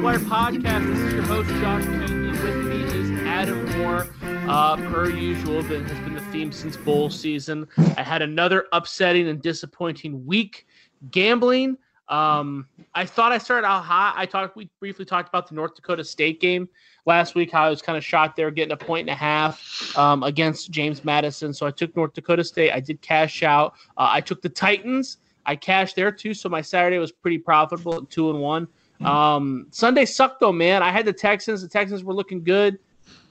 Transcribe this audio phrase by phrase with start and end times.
[0.00, 0.86] Wire podcast.
[0.86, 2.32] This is your host, Josh Keatley.
[2.42, 4.08] With me is Adam Moore.
[4.22, 7.68] Uh, per usual, that has been the theme since bowl season.
[7.96, 10.66] I had another upsetting and disappointing week
[11.10, 11.76] gambling.
[12.08, 14.14] Um, I thought I started out hot.
[14.16, 14.56] I talked.
[14.56, 16.68] We briefly talked about the North Dakota State game
[17.06, 17.52] last week.
[17.52, 20.70] How I was kind of shot there, getting a point and a half um, against
[20.70, 21.52] James Madison.
[21.52, 22.72] So I took North Dakota State.
[22.72, 23.74] I did cash out.
[23.96, 25.18] Uh, I took the Titans.
[25.44, 26.34] I cashed there too.
[26.34, 28.68] So my Saturday was pretty profitable at two and one.
[29.04, 30.82] Um, Sunday sucked though, man.
[30.82, 31.62] I had the Texans.
[31.62, 32.78] The Texans were looking good.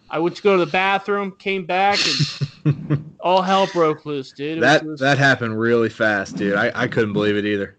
[0.09, 1.97] I went to go to the bathroom, came back,
[2.65, 4.57] and all hell broke loose, dude.
[4.57, 6.55] It that was- was- that happened really fast, dude.
[6.55, 7.77] I, I couldn't believe it either.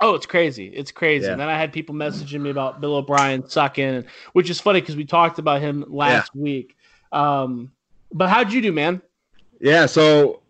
[0.00, 0.66] Oh, it's crazy.
[0.66, 1.26] It's crazy.
[1.26, 1.32] Yeah.
[1.32, 4.96] And then I had people messaging me about Bill O'Brien sucking, which is funny because
[4.96, 6.76] we talked about him last week.
[7.12, 7.70] Um,
[8.12, 9.00] but how'd you do, man?
[9.60, 10.42] Yeah, so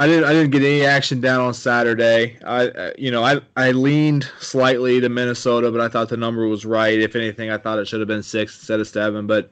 [0.00, 2.38] I didn't I didn't get any action down on Saturday.
[2.44, 6.48] I I- you know I I leaned slightly to Minnesota, but I thought the number
[6.48, 6.98] was right.
[6.98, 9.26] If anything, I thought it should have been six instead of seven.
[9.26, 9.50] But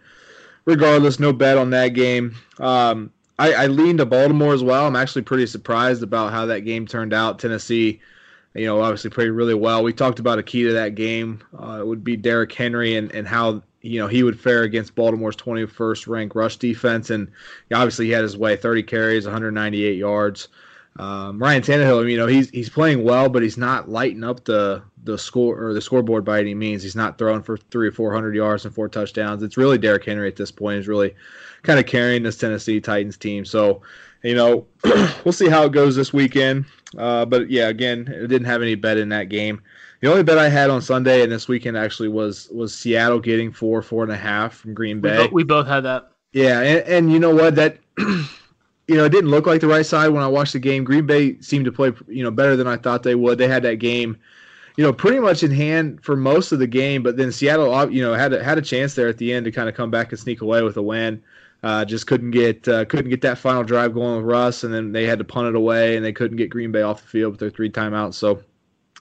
[0.65, 2.35] regardless, no bet on that game.
[2.59, 4.87] Um, I, I leaned to Baltimore as well.
[4.87, 7.39] I'm actually pretty surprised about how that game turned out.
[7.39, 8.01] Tennessee,
[8.55, 9.85] you know, obviously played really well.
[9.85, 11.43] We talked about a key to that game.
[11.59, 14.95] Uh, it would be Derrick Henry and, and how you know he would fare against
[14.95, 17.11] Baltimore's 21st ranked rush defense.
[17.11, 17.31] And
[17.73, 20.49] obviously he had his way 30 carries 198 yards
[20.99, 24.83] um, Ryan Tannehill, you know, he's he's playing well, but he's not lighting up the
[25.05, 26.83] the score or the scoreboard by any means.
[26.83, 29.43] He's not throwing for three or four hundred yards and four touchdowns.
[29.43, 30.81] It's really Derrick Henry at this point.
[30.81, 31.15] is really
[31.63, 33.45] kind of carrying this Tennessee Titans team.
[33.45, 33.83] So,
[34.25, 34.67] you know,
[35.25, 36.65] we'll see how it goes this weekend.
[36.97, 39.63] Uh, but yeah, again, it didn't have any bet in that game.
[40.01, 43.51] The only bet I had on Sunday and this weekend actually was was Seattle getting
[43.53, 45.27] four, four and a half from Green We, Bay.
[45.27, 46.13] bo- we both had that.
[46.33, 47.55] Yeah, and, and you know what?
[47.57, 50.85] That you know, it didn't look like the right side when I watched the game.
[50.85, 53.39] Green Bay seemed to play, you know, better than I thought they would.
[53.39, 54.17] They had that game,
[54.77, 58.03] you know, pretty much in hand for most of the game, but then Seattle, you
[58.03, 60.11] know, had a, had a chance there at the end to kind of come back
[60.13, 61.23] and sneak away with a win.
[61.65, 64.93] Uh, just couldn't get uh, couldn't get that final drive going with Russ, and then
[64.93, 67.33] they had to punt it away, and they couldn't get Green Bay off the field
[67.33, 68.15] with their three timeouts.
[68.15, 68.41] So,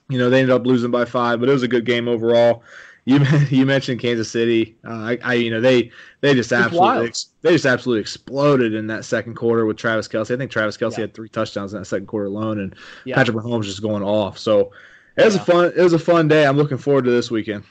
[0.09, 2.63] you know, they ended up losing by five, but it was a good game overall.
[3.05, 3.19] You
[3.49, 4.75] you mentioned Kansas City.
[4.85, 5.91] Uh, I, I you know they
[6.21, 6.65] they just wild.
[6.65, 10.33] absolutely ex- they just absolutely exploded in that second quarter with Travis Kelce.
[10.33, 11.01] I think Travis Kelce Yeah.
[11.01, 12.75] had three touchdowns in that second quarter alone, and
[13.05, 13.15] Yeah.
[13.15, 14.37] Patrick Mahomes just going off.
[14.37, 14.71] So
[15.15, 15.41] it was Yeah.
[15.41, 16.45] a fun it was a fun day.
[16.45, 17.63] I'm looking forward to this weekend.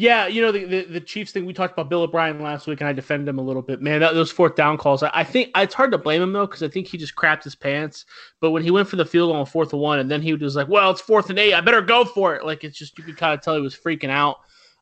[0.00, 1.44] Yeah, you know the, the the Chiefs thing.
[1.44, 3.82] We talked about Bill O'Brien last week, and I defended him a little bit.
[3.82, 5.02] Man, that, those fourth down calls.
[5.02, 7.42] I, I think it's hard to blame him though, because I think he just crapped
[7.42, 8.04] his pants.
[8.40, 10.54] But when he went for the field on fourth and one, and then he was
[10.54, 11.52] like, "Well, it's fourth and eight.
[11.52, 13.74] I better go for it." Like it's just you could kind of tell he was
[13.74, 14.36] freaking out.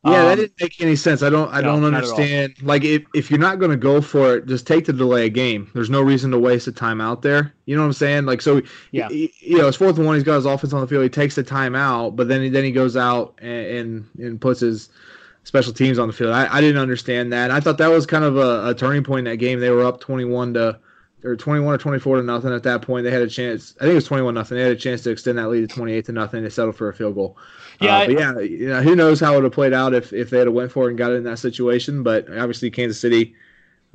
[0.07, 1.21] Yeah, that Um, didn't make any sense.
[1.23, 2.29] I don't I no, don't not at all.
[2.29, 2.55] understand.
[2.61, 5.29] Like if, if you're not going to go for it, just take the delay a
[5.29, 5.69] game.
[5.73, 7.53] There's no reason to waste a time out there.
[7.65, 8.25] You know what I'm saying?
[8.25, 9.07] Like so Yeah.
[9.09, 11.09] y- you know, it's fourth and one, he's got his offense on the field, he
[11.09, 14.61] takes the time out, but then he, then he goes out and, and and puts
[14.61, 14.89] his
[15.43, 16.31] special teams on the field.
[16.33, 17.51] I, I didn't understand that.
[17.51, 19.59] I thought that was kind of a, a turning point in that game.
[19.59, 20.79] They were up 21 to
[21.23, 23.03] or 21 or 24 to nothing at that point.
[23.03, 23.73] They had a chance.
[23.79, 24.57] I think it was 21 nothing.
[24.57, 26.43] They had a chance to extend that lead to 28 to nothing.
[26.43, 27.37] They settled for a field goal.
[27.81, 30.13] Yeah, Uh, I- yeah, you know, who knows how it would have played out if
[30.13, 32.03] if they had went for it and got it in that situation.
[32.03, 33.35] But obviously, Kansas City,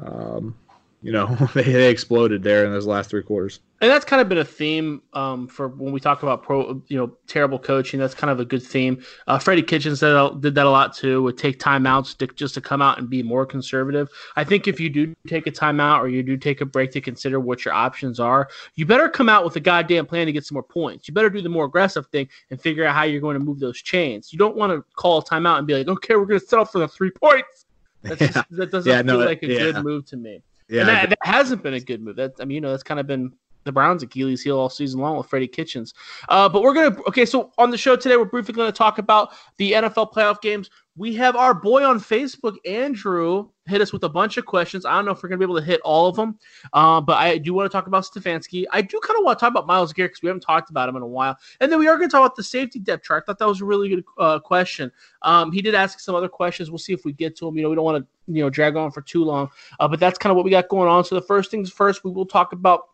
[0.05, 0.55] um,
[1.03, 3.61] you know, they, they exploded there in those last three quarters.
[3.81, 6.97] and that's kind of been a theme um, for when we talk about pro, you
[6.97, 7.99] know, terrible coaching.
[7.99, 9.03] That's kind of a good theme.
[9.27, 11.23] Uh, Freddie Kitchens did, did that a lot too.
[11.25, 14.09] Would take timeouts to, just to come out and be more conservative.
[14.37, 17.01] I think if you do take a timeout or you do take a break to
[17.01, 20.45] consider what your options are, you better come out with a goddamn plan to get
[20.47, 21.09] some more points.
[21.09, 23.59] You better do the more aggressive thing and figure out how you're going to move
[23.59, 24.33] those chains.
[24.33, 26.65] You don't want to call a timeout and be like, okay, we're going to settle
[26.65, 27.67] for the three points.
[28.03, 28.43] That's just, Yeah.
[28.51, 29.59] that doesn't Yeah, feel no, like a yeah.
[29.59, 30.43] good move to me.
[30.73, 32.17] Yeah, that, that hasn't been a good move.
[32.17, 33.33] That I mean, you know, that's kind of been
[33.65, 35.95] the Browns' Achilles heel all season long with Freddie Kitchens.
[36.29, 37.27] Uh, but we're gonna okay.
[37.27, 40.71] So on the show today, we're briefly going to talk about the NFL playoff games.
[40.97, 44.85] We have our boy on Facebook, Andrew, hit us with a bunch of questions.
[44.85, 46.39] I don't know if we're going to be able to hit all of them,
[46.75, 48.67] uh, but I do want to talk about Stefanski.
[48.71, 50.91] I do kind of want to talk about Myles Garrett because we haven't talked about
[50.91, 51.35] him in a while.
[51.61, 53.25] And then we are going to talk about the safety depth chart.
[53.25, 54.93] I thought that was a really good uh, question.
[55.23, 56.71] Um, he did ask some other questions.
[56.71, 57.57] We'll see if we get to them.
[57.57, 60.01] You know, we don't want to you know drag on for too long, uh, but
[60.01, 61.05] that's kind of what we got going on.
[61.05, 62.89] So the first things first, we will talk about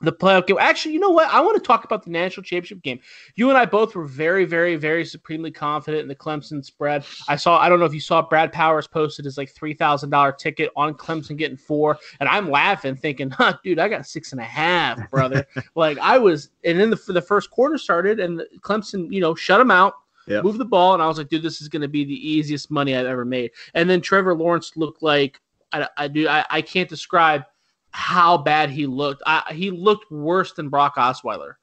[0.00, 0.56] the playoff game.
[0.58, 1.28] Actually, you know what?
[1.28, 3.00] I want to talk about the national championship game.
[3.36, 7.04] You and I both were very, very, very supremely confident in the Clemson spread.
[7.28, 7.58] I saw.
[7.58, 10.70] I don't know if you saw Brad Powers posted his like three thousand dollar ticket
[10.76, 14.44] on Clemson getting four, and I'm laughing, thinking, "Huh, dude, I got six and a
[14.44, 19.20] half, brother." like I was, and then the, the first quarter started, and Clemson, you
[19.20, 19.94] know, shut them out.
[20.42, 22.70] Move the ball, and I was like, dude, this is going to be the easiest
[22.70, 23.50] money I've ever made.
[23.74, 25.40] And then Trevor Lawrence looked like
[25.72, 26.28] I, I do.
[26.28, 27.44] I, I can't describe
[27.90, 29.22] how bad he looked.
[29.26, 31.54] I, he looked worse than Brock Osweiler.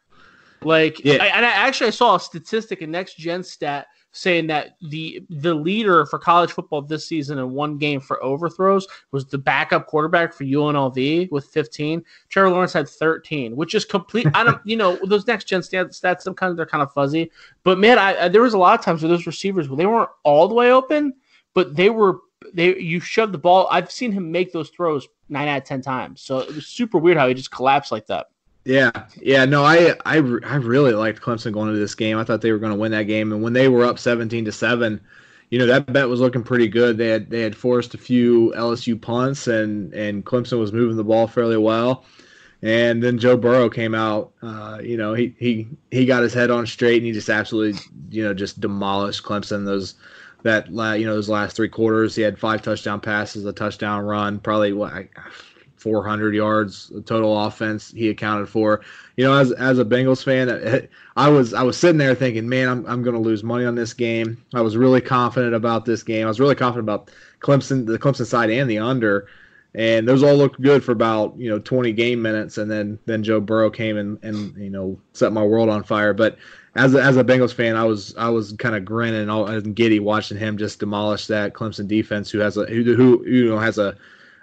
[0.64, 1.24] Like, Yeah.
[1.24, 5.24] I, and I actually I saw a statistic, a next gen stat saying that the
[5.30, 9.88] the leader for college football this season in one game for overthrows was the backup
[9.88, 12.04] quarterback for UNLV with 15.
[12.30, 14.28] Trevor Lawrence had 13, which is complete.
[14.34, 17.32] I don't, you know, those next gen stats, stats sometimes they're kind of fuzzy,
[17.64, 20.10] but man, I, I there was a lot of times where those receivers they weren't
[20.24, 21.14] all the way open,
[21.54, 22.20] but they were
[22.54, 23.68] they you shoved the ball.
[23.72, 26.22] I've seen him make those throws nine out of ten times.
[26.22, 28.28] So it was super weird how he just collapsed like that.
[28.64, 32.18] Yeah, yeah, no, I, I, I really liked Clemson going into this game.
[32.20, 34.46] I thought they were going to win that game, and when they were up seventeen
[34.46, 35.02] to seven,
[35.50, 36.98] you know that bet was looking pretty good.
[36.98, 41.04] They had they had forced a few LSU punts, and and Clemson was moving the
[41.04, 42.06] ball fairly well.
[42.64, 44.34] And then Joe Burrow came out.
[44.44, 47.82] Uh, you know, he he he got his head on straight, and he just absolutely,
[48.12, 49.66] you know, just demolished Clemson.
[49.66, 49.96] Those
[50.44, 54.40] that you know those last three quarters, he had five touchdown passes, a touchdown run,
[54.40, 54.94] probably what
[55.82, 58.82] 400 yards total offense he accounted for.
[59.18, 60.88] You know, as as a Bengals fan,
[61.18, 63.74] I was I was sitting there thinking, man, I'm I'm going to lose money on
[63.74, 64.44] this game.
[64.54, 66.26] I was really confident about this game.
[66.26, 69.28] I was really confident about Clemson, the Clemson side, and the under.
[69.74, 73.24] And those all looked good for about you know 20 game minutes, and then then
[73.24, 76.14] Joe Burrow came and and you know set my world on fire.
[76.14, 76.38] But
[76.76, 80.00] as a, as a Bengals fan, I was I was kind of grinning and giddy
[80.00, 83.80] watching him just demolish that Clemson defense, who has a who, who you know has
[83.80, 83.98] a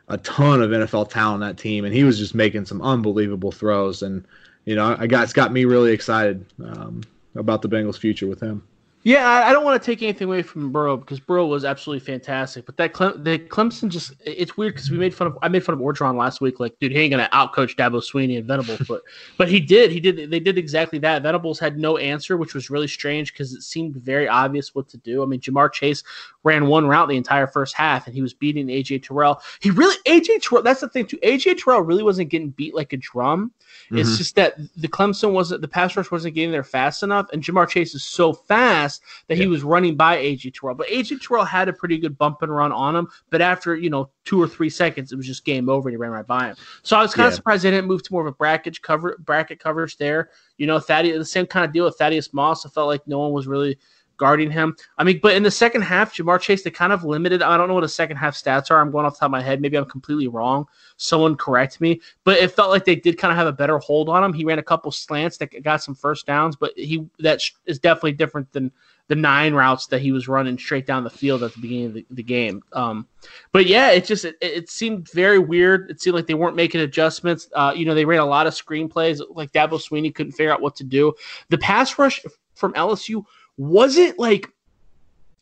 [0.09, 3.53] a ton of NFL talent on that team, and he was just making some unbelievable
[3.53, 4.03] throws.
[4.03, 4.25] And
[4.65, 7.03] you know, I got it's got me really excited um,
[7.35, 8.63] about the Bengals' future with him.
[9.05, 12.67] Yeah, I don't want to take anything away from Burrow because Burrow was absolutely fantastic.
[12.67, 15.65] But that Cle- the Clemson just it's weird because we made fun of I made
[15.65, 16.59] fun of Orgeron last week.
[16.59, 19.03] Like, dude, he ain't gonna outcoach Dabo Swinney and Venables, but
[19.39, 19.93] but he did.
[19.93, 20.31] He did.
[20.31, 21.23] They did exactly that.
[21.23, 24.99] Venables had no answer, which was really strange because it seemed very obvious what to
[24.99, 25.23] do.
[25.23, 26.03] I mean, Ja'Marr Chase
[26.49, 29.43] ran one route the entire first half, and he was beating AJ Terrell.
[29.61, 30.63] He really AJ Terrell.
[30.63, 31.19] That's the thing too.
[31.19, 33.53] AJ Terrell really wasn't getting beat like a drum.
[33.87, 33.99] Mm-hmm.
[33.99, 37.43] It's just that the Clemson wasn't the pass rush wasn't getting there fast enough, and
[37.43, 39.43] Ja'Marr Chase is so fast that yeah.
[39.43, 40.75] he was running by AJ Terrell.
[40.75, 43.91] But AJ Terrell had a pretty good bump and run on him, but after you
[43.91, 46.47] know two or three seconds, it was just game over, and he ran right by
[46.47, 46.57] him.
[46.83, 47.29] So I was kind yeah.
[47.29, 50.31] of surprised they didn't move to more of a bracket cover bracket coverage there.
[50.57, 52.65] You know, Thaddeus the same kind of deal with Thaddeus Moss.
[52.65, 53.77] I felt like no one was really
[54.19, 54.77] guarding him.
[54.99, 57.43] I mean, but in the second half, Ja'Marr Chase, they kind of limited.
[57.43, 58.81] I don't know what the second half stats are.
[58.81, 59.61] I'm going off the top of my head.
[59.61, 60.67] Maybe I'm completely wrong
[60.99, 62.01] someone correct me.
[62.25, 64.33] But it felt like they did kind of have a better hold on him.
[64.35, 68.13] He ran a couple slants that got some first downs, but he that is definitely
[68.13, 68.71] different than
[69.07, 71.95] the nine routes that he was running straight down the field at the beginning of
[71.95, 72.63] the, the game.
[72.75, 73.07] Um,
[73.53, 75.91] but yeah, it just it, it, seemed very weird.
[75.91, 77.49] It seemed like they weren't making adjustments.
[77.55, 79.23] Uh, you know, they ran a lot of screenplays.
[79.31, 81.15] Like Dabo Swinney couldn't figure out what to do.
[81.49, 82.21] The pass rush
[82.55, 83.25] from LSU
[83.59, 84.51] wasn't like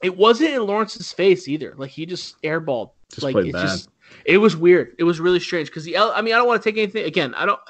[0.02, 1.74] it wasn't in Lawrence's face either.
[1.76, 2.90] Like he just airballed.
[3.10, 3.62] Just like it bad.
[3.62, 3.88] just
[4.24, 4.94] it was weird.
[4.98, 7.34] It was really strange because the I mean I don't want to take anything again.
[7.34, 7.60] I don't.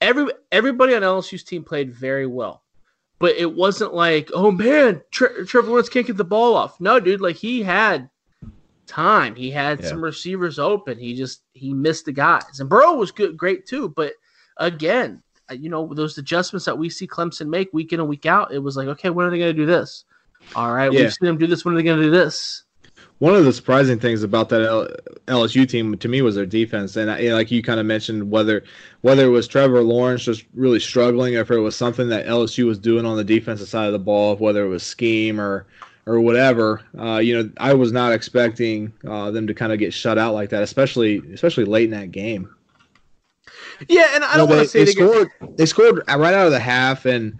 [0.00, 2.62] Every everybody on LSU's team played very well,
[3.18, 6.80] but it wasn't like oh man, Tre- Trevor Lawrence can't get the ball off.
[6.80, 8.10] No, dude, like he had
[8.86, 9.34] time.
[9.34, 9.88] He had yeah.
[9.88, 10.98] some receivers open.
[10.98, 12.60] He just he missed the guys.
[12.60, 13.88] And Burrow was good, great too.
[13.88, 14.12] But
[14.58, 18.52] again, you know those adjustments that we see Clemson make week in and week out.
[18.52, 20.04] It was like okay, when are they going to do this?
[20.54, 21.00] All right, yeah.
[21.00, 21.64] we've seen them do this.
[21.64, 22.64] When are they going to do this?
[23.18, 24.62] one of the surprising things about that
[25.26, 28.64] LSU team to me was their defense, and I, like you kind of mentioned, whether
[29.02, 32.66] whether it was Trevor Lawrence just really struggling, or if it was something that LSU
[32.66, 35.66] was doing on the defensive side of the ball, whether it was scheme or
[36.06, 39.94] or whatever, uh, you know, I was not expecting uh, them to kind of get
[39.94, 42.53] shut out like that, especially especially late in that game.
[43.88, 45.28] Yeah, and I don't want to say they, they scored.
[45.56, 47.38] They scored right out of the half, and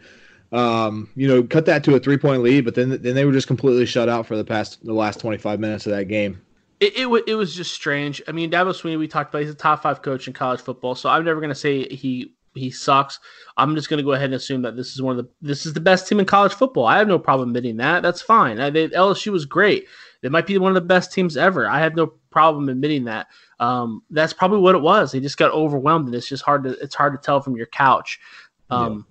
[0.53, 3.33] um, you know, cut that to a three point lead, but then then they were
[3.33, 6.41] just completely shut out for the past the last 25 minutes of that game.
[6.81, 8.21] It, it, it was just strange.
[8.29, 10.95] I mean, Dabo Swinney, we talked about, he's a top five coach in college football,
[10.95, 13.19] so I'm never going to say he he sucks.
[13.57, 15.67] I'm just going to go ahead and assume that this is one of the this
[15.67, 16.87] is the best team in college football.
[16.87, 18.03] I have no problem admitting that.
[18.03, 18.61] That's fine.
[18.61, 19.87] I, they, LSU was great.
[20.23, 21.69] They might be one of the best teams ever.
[21.69, 23.29] I have no problem admitting that.
[23.61, 25.13] Um, that's probably what it was.
[25.13, 27.67] They just got overwhelmed, and it's just hard to it's hard to tell from your
[27.67, 28.21] couch.
[28.69, 29.07] Um,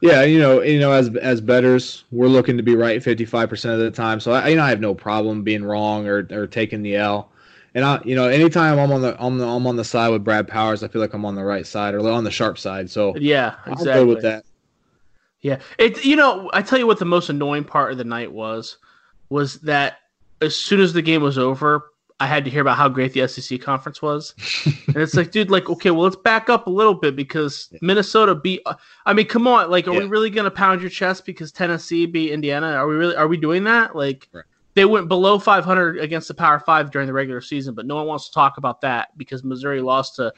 [0.00, 3.80] yeah, you know, you know, as as bettors, we're looking to be right 55% of
[3.80, 4.20] the time.
[4.20, 7.32] So I, you know, I have no problem being wrong or, or taking the L.
[7.74, 10.24] And I, you know, anytime I'm on the on the I'm on the side with
[10.24, 12.88] Brad Powers, I feel like I'm on the right side or on the sharp side.
[12.90, 13.92] So yeah, exactly.
[13.92, 14.44] I'll go with that.
[15.40, 16.04] Yeah, it.
[16.04, 18.78] You know, I tell you what, the most annoying part of the night was,
[19.28, 19.98] was that
[20.40, 21.89] as soon as the game was over,
[22.20, 24.34] I had to hear about how great the SEC conference was,
[24.86, 28.34] and it's like, dude, like, okay, well, let's back up a little bit because Minnesota
[28.34, 28.60] beat.
[29.06, 30.00] I mean, come on, like, are yeah.
[30.00, 32.72] we really gonna pound your chest because Tennessee beat Indiana?
[32.72, 33.16] Are we really?
[33.16, 33.96] Are we doing that?
[33.96, 34.44] Like, right.
[34.74, 38.06] they went below 500 against the Power Five during the regular season, but no one
[38.06, 40.32] wants to talk about that because Missouri lost to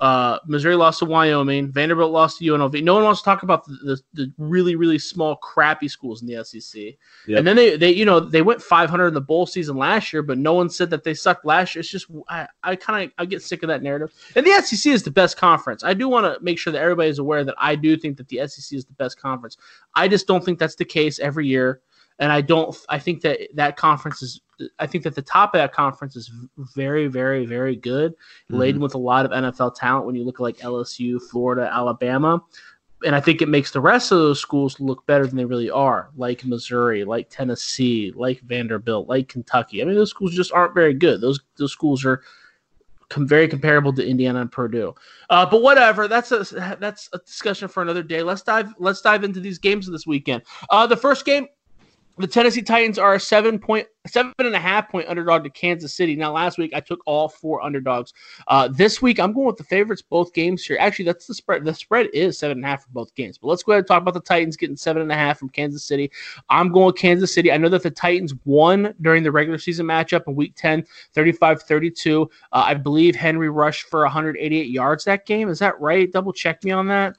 [0.00, 1.70] Uh, Missouri lost to Wyoming.
[1.70, 2.82] Vanderbilt lost to UNLV.
[2.82, 6.28] No one wants to talk about the, the, the really really small crappy schools in
[6.28, 6.82] the SEC.
[7.26, 7.38] Yep.
[7.38, 10.22] And then they they you know they went 500 in the bowl season last year,
[10.22, 11.80] but no one said that they sucked last year.
[11.80, 14.12] It's just I, I kind of I get sick of that narrative.
[14.34, 15.84] And the SEC is the best conference.
[15.84, 18.28] I do want to make sure that everybody is aware that I do think that
[18.28, 19.56] the SEC is the best conference.
[19.94, 21.80] I just don't think that's the case every year
[22.18, 22.76] and I don't.
[22.88, 24.40] I think that that conference is.
[24.78, 26.30] I think that the top of that conference is
[26.74, 28.56] very, very, very good, mm-hmm.
[28.56, 30.06] laden with a lot of NFL talent.
[30.06, 32.42] When you look at like LSU, Florida, Alabama,
[33.04, 35.70] and I think it makes the rest of those schools look better than they really
[35.70, 39.82] are, like Missouri, like Tennessee, like Vanderbilt, like Kentucky.
[39.82, 41.20] I mean, those schools just aren't very good.
[41.20, 42.22] Those those schools are
[43.08, 44.94] com- very comparable to Indiana and Purdue.
[45.30, 46.44] Uh, but whatever, that's a
[46.80, 48.22] that's a discussion for another day.
[48.22, 50.42] Let's dive let's dive into these games this weekend.
[50.70, 51.46] Uh, the first game
[52.16, 55.94] the Tennessee Titans are a seven point seven and a half point underdog to Kansas
[55.94, 56.14] City.
[56.14, 58.12] Now, last week I took all four underdogs.
[58.46, 60.76] Uh, this week I'm going with the favorites both games here.
[60.78, 61.64] Actually, that's the spread.
[61.64, 63.38] The spread is seven and a half for both games.
[63.38, 65.48] But let's go ahead and talk about the Titans getting seven and a half from
[65.48, 66.10] Kansas City.
[66.50, 67.50] I'm going with Kansas City.
[67.50, 71.62] I know that the Titans won during the regular season matchup in week 10, 35
[71.62, 72.30] 32.
[72.52, 75.48] Uh, I believe Henry rushed for 188 yards that game.
[75.48, 76.10] Is that right?
[76.12, 77.16] Double check me on that.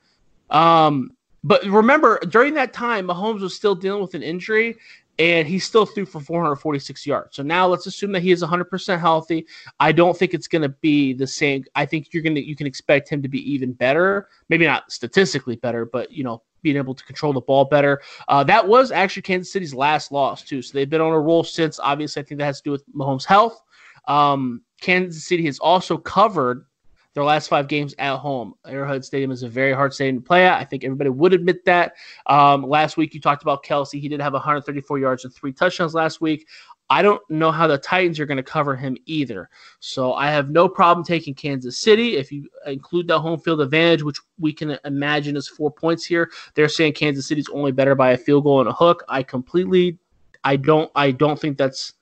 [0.49, 1.11] Um,
[1.45, 4.77] but remember, during that time, Mahomes was still dealing with an injury,
[5.19, 7.35] and he still threw for 446 yards.
[7.35, 9.45] So now let's assume that he is 100% healthy.
[9.79, 11.63] I don't think it's going to be the same.
[11.75, 14.27] I think you're going to you can expect him to be even better.
[14.49, 18.01] Maybe not statistically better, but you know, being able to control the ball better.
[18.27, 20.63] Uh, that was actually Kansas City's last loss too.
[20.63, 21.79] So they've been on a roll since.
[21.79, 23.61] Obviously, I think that has to do with Mahomes' health.
[24.07, 26.65] Um, Kansas City has also covered
[27.15, 28.53] their last five games at home.
[28.67, 30.59] Arrowhead Stadium is a very hard stadium to play at.
[30.59, 31.93] I think everybody would admit that.
[32.27, 33.99] Um, last week you talked about Kelce.
[33.99, 36.45] He did have 134 yards and three touchdowns last week.
[36.89, 39.49] I don't know how the Titans are going to cover him either.
[39.79, 42.17] So I have no problem taking Kansas City.
[42.17, 46.29] If you include the home field advantage, which we can imagine is four points here,
[46.53, 49.03] they're saying Kansas City's only better by a field goal and a hook.
[49.07, 49.97] I completely,
[50.43, 51.93] I don't, I don't think that's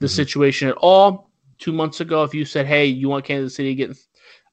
[0.00, 0.14] the mm-hmm.
[0.14, 1.30] situation at all.
[1.58, 3.96] Two months ago, if you said, "Hey, you want Kansas City getting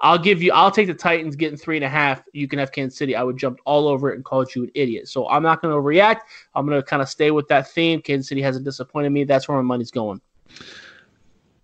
[0.01, 0.51] I'll give you.
[0.51, 2.23] I'll take the Titans getting three and a half.
[2.33, 3.15] You can have Kansas City.
[3.15, 5.07] I would jump all over it and call you an idiot.
[5.07, 6.29] So I'm not going to react.
[6.53, 8.01] I'm going to kind of stay with that theme.
[8.01, 9.23] Kansas City hasn't disappointed me.
[9.23, 10.21] That's where my money's going.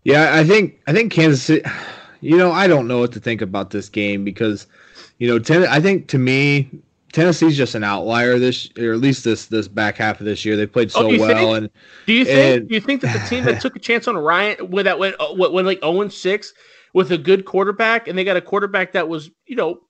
[0.03, 1.67] Yeah, I think I think Kansas City.
[2.21, 4.67] You know, I don't know what to think about this game because,
[5.17, 6.69] you know, ten, I think to me,
[7.11, 10.55] Tennessee's just an outlier this, or at least this this back half of this year.
[10.55, 11.27] They played oh, so oh, well.
[11.27, 11.69] Think, and
[12.05, 14.17] do you think and, do you think that the team that took a chance on
[14.17, 16.53] Ryan when that went uh, when like zero oh and six
[16.93, 19.81] with a good quarterback, and they got a quarterback that was, you know,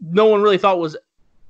[0.00, 0.96] no one really thought was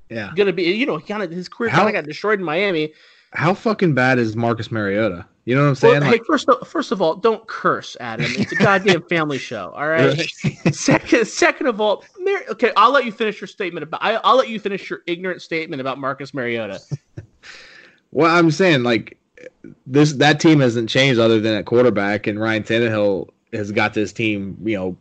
[0.09, 2.45] yeah going to be, you know, kind of his career kind of got destroyed in
[2.45, 2.93] Miami.
[3.31, 5.25] How fucking bad is Marcus Mariota?
[5.45, 5.93] You know what I'm saying?
[5.99, 8.27] Well, like, hey, first of, first of all, don't curse, Adam.
[8.29, 9.73] It's a goddamn family show.
[9.75, 10.17] All right.
[10.71, 14.01] second, second of all, Mar- okay, I'll let you finish your statement about.
[14.01, 16.79] I, will let you finish your ignorant statement about Marcus Mariota.
[18.11, 19.17] well, I'm saying like
[19.85, 24.11] this that team hasn't changed other than at quarterback, and Ryan Tannehill has got this
[24.11, 24.97] team, you know,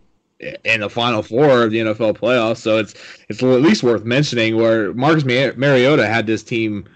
[0.64, 2.58] in the final four of the NFL playoffs.
[2.58, 2.94] So it's
[3.28, 6.86] it's at least worth mentioning where Marcus Mariota had this team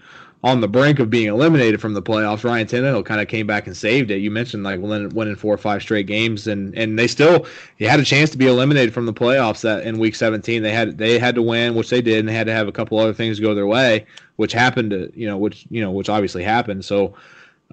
[0.43, 2.43] on the brink of being eliminated from the playoffs.
[2.43, 4.17] Ryan Tannehill kind of came back and saved it.
[4.17, 7.45] You mentioned like winning, four or five straight games, and and they still
[7.79, 10.61] they had a chance to be eliminated from the playoffs that in Week 17.
[10.61, 12.71] They had they had to win, which they did, and they had to have a
[12.71, 16.09] couple other things go their way, which happened to you know which you know which
[16.09, 16.85] obviously happened.
[16.85, 17.13] So.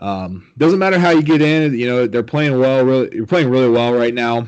[0.01, 1.79] Um, doesn't matter how you get in.
[1.79, 2.85] You know they're playing well.
[2.85, 4.47] Really, you're playing really well right now.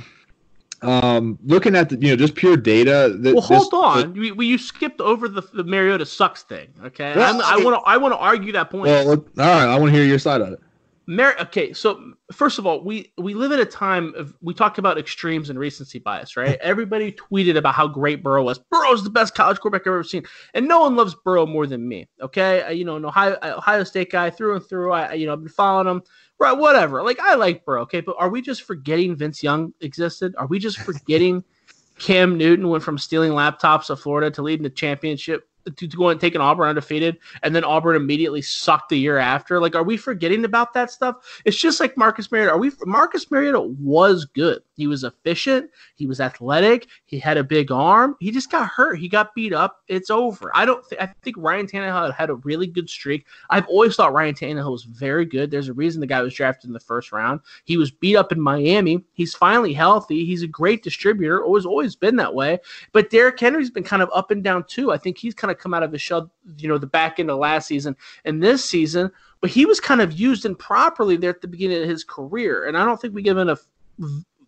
[0.82, 3.16] Um, looking at the you know just pure data.
[3.18, 4.12] The, well, hold this, on.
[4.12, 6.68] The, we, you skipped over the, the Mariota sucks thing.
[6.84, 8.84] Okay, well, I want to I want to argue that point.
[8.84, 9.66] Well, all right.
[9.66, 10.60] I want to hear your side of it.
[11.08, 14.78] Mar- okay, so first of all, we we live in a time of we talked
[14.78, 16.58] about extremes and recency bias, right?
[16.60, 18.58] Everybody tweeted about how great Burrow was.
[18.58, 21.86] Burrow's the best college quarterback I've ever seen, and no one loves Burrow more than
[21.86, 22.08] me.
[22.20, 24.92] Okay, I, you know, an Ohio, Ohio State guy through and through.
[24.92, 26.02] I you know I've been following him.
[26.40, 27.04] Right, whatever.
[27.04, 30.34] Like I like Burrow, okay, but are we just forgetting Vince Young existed?
[30.36, 31.44] Are we just forgetting
[31.98, 36.08] Cam Newton went from stealing laptops of Florida to leading the championship to, to go
[36.08, 39.60] and take an Auburn undefeated, and then Auburn immediately sucked the year after.
[39.60, 41.16] Like, are we forgetting about that stuff?
[41.44, 42.52] It's just like Marcus Mariota.
[42.52, 42.70] Are we?
[42.84, 44.62] Marcus Mariota was good.
[44.76, 45.70] He was efficient.
[45.94, 46.86] He was athletic.
[47.06, 48.16] He had a big arm.
[48.20, 48.96] He just got hurt.
[48.96, 49.82] He got beat up.
[49.88, 50.50] It's over.
[50.54, 50.86] I don't.
[50.88, 53.26] Th- I think Ryan Tannehill had a really good streak.
[53.48, 55.50] I've always thought Ryan Tannehill was very good.
[55.50, 57.40] There's a reason the guy was drafted in the first round.
[57.64, 59.02] He was beat up in Miami.
[59.14, 60.26] He's finally healthy.
[60.26, 61.42] He's a great distributor.
[61.42, 62.58] Always, always been that way.
[62.92, 64.92] But Derrick Henry's been kind of up and down too.
[64.92, 67.30] I think he's kind of come out of his shell, you know, the back end
[67.30, 69.10] of last season and this season.
[69.40, 72.76] But he was kind of used improperly there at the beginning of his career, and
[72.76, 73.66] I don't think we give enough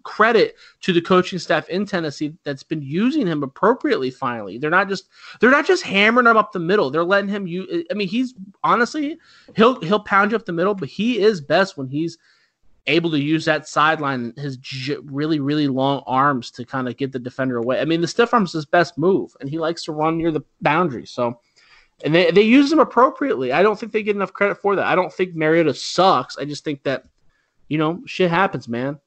[0.08, 4.10] credit to the coaching staff in Tennessee that's been using him appropriately.
[4.10, 6.90] Finally, they're not just they're not just hammering him up the middle.
[6.90, 7.84] They're letting him use.
[7.90, 8.34] I mean, he's
[8.64, 9.18] honestly
[9.54, 12.16] he'll he'll pound you up the middle, but he is best when he's
[12.88, 17.12] able to use that sideline, his j- really, really long arms to kind of get
[17.12, 17.80] the defender away.
[17.80, 20.32] I mean, the stiff arms is his best move, and he likes to run near
[20.32, 21.06] the boundary.
[21.06, 21.38] So,
[22.02, 23.52] and they, they use him appropriately.
[23.52, 24.86] I don't think they get enough credit for that.
[24.86, 26.38] I don't think Mariota sucks.
[26.38, 27.04] I just think that,
[27.68, 28.98] you know, shit happens, man.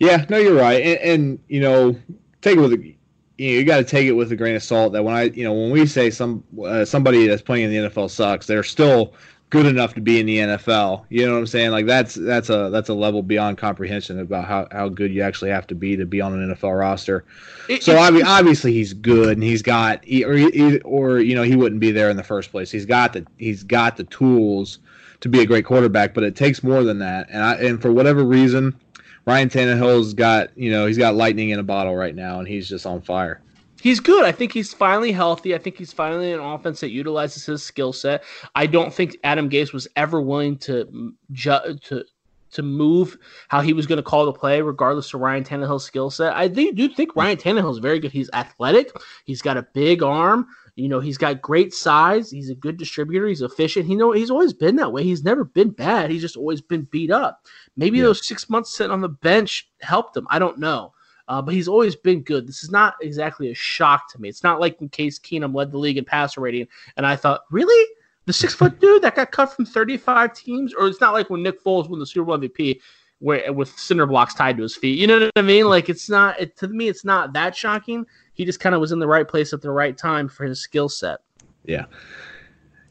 [0.00, 0.82] Yeah, no, you're right.
[0.82, 1.94] And, and you know,
[2.40, 4.62] take it with a, you, know, you got to take it with a grain of
[4.62, 7.84] salt that when I, you know, when we say some uh, somebody that's playing in
[7.84, 9.14] the NFL sucks, they're still
[9.50, 11.04] good enough to be in the NFL.
[11.10, 11.72] You know what I'm saying?
[11.72, 15.50] Like that's that's a that's a level beyond comprehension about how, how good you actually
[15.50, 17.24] have to be to be on an NFL roster.
[17.68, 21.56] It, so I mean, obviously he's good and he's got or or you know he
[21.56, 22.70] wouldn't be there in the first place.
[22.70, 24.78] He's got the he's got the tools
[25.20, 27.28] to be a great quarterback, but it takes more than that.
[27.28, 28.78] And I and for whatever reason,
[29.26, 32.68] Ryan Tannehill's got you know he's got lightning in a bottle right now, and he's
[32.68, 33.40] just on fire
[33.80, 34.24] he's good.
[34.24, 35.54] I think he's finally healthy.
[35.54, 38.22] I think he's finally an offense that utilizes his skill set.
[38.54, 42.04] I don't think Adam Gase was ever willing to ju- to
[42.52, 46.10] to move how he was going to call the play, regardless of Ryan Tannehill's skill
[46.10, 46.34] set.
[46.34, 48.10] I do, do think Ryan Tannehill is very good.
[48.10, 48.90] He's athletic.
[49.24, 50.48] He's got a big arm.
[50.76, 52.30] You know, he's got great size.
[52.30, 53.26] He's a good distributor.
[53.26, 53.86] He's efficient.
[53.86, 55.02] He know he's always been that way.
[55.02, 56.10] He's never been bad.
[56.10, 57.46] He's just always been beat up.
[57.76, 58.04] Maybe yeah.
[58.04, 60.26] those six months sitting on the bench helped him.
[60.30, 60.92] I don't know.
[61.28, 62.46] Uh, but he's always been good.
[62.46, 64.28] This is not exactly a shock to me.
[64.28, 67.42] It's not like when Case Keenum led the league in passer rating, and I thought,
[67.52, 67.88] really,
[68.26, 71.44] the six foot dude that got cut from 35 teams, or it's not like when
[71.44, 72.80] Nick Foles won the Super Bowl MVP,
[73.20, 74.98] where with cinder blocks tied to his feet.
[74.98, 75.66] You know what I mean?
[75.66, 78.04] Like it's not it, to me, it's not that shocking.
[78.40, 80.62] He just kind of was in the right place at the right time for his
[80.62, 81.18] skill set.
[81.66, 81.84] Yeah.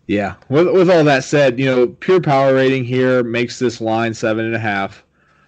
[0.05, 0.35] Yeah.
[0.47, 4.45] With, with all that said, you know, pure power rating here makes this line seven
[4.45, 5.03] and a half.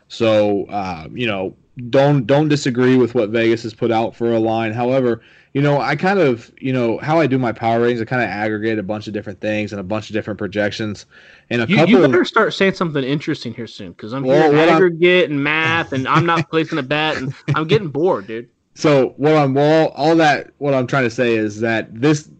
[0.07, 1.55] So, uh, you know,
[1.91, 4.73] don't don't disagree with what Vegas has put out for a line.
[4.73, 5.21] However,
[5.53, 8.23] you know, I kind of, you know, how I do my power ratings, I kind
[8.23, 11.05] of aggregate a bunch of different things and a bunch of different projections.
[11.51, 14.23] And a you, couple you better of, start saying something interesting here soon because I'm
[14.23, 17.89] well, hearing aggregate I'm, and math, and I'm not placing a bet, and I'm getting
[17.89, 18.49] bored, dude.
[18.81, 22.31] So what I'm well, all that what I'm trying to say is that this,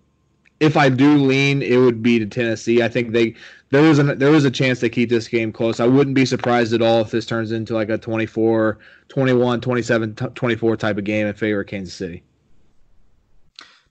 [0.59, 2.81] if I do lean, it would be to Tennessee.
[2.81, 3.35] I think they
[3.69, 5.79] there was a there was a chance they keep this game close.
[5.79, 10.15] I wouldn't be surprised at all if this turns into like a 24, 21, 27,
[10.15, 12.23] 24 type of game in favor of Kansas City.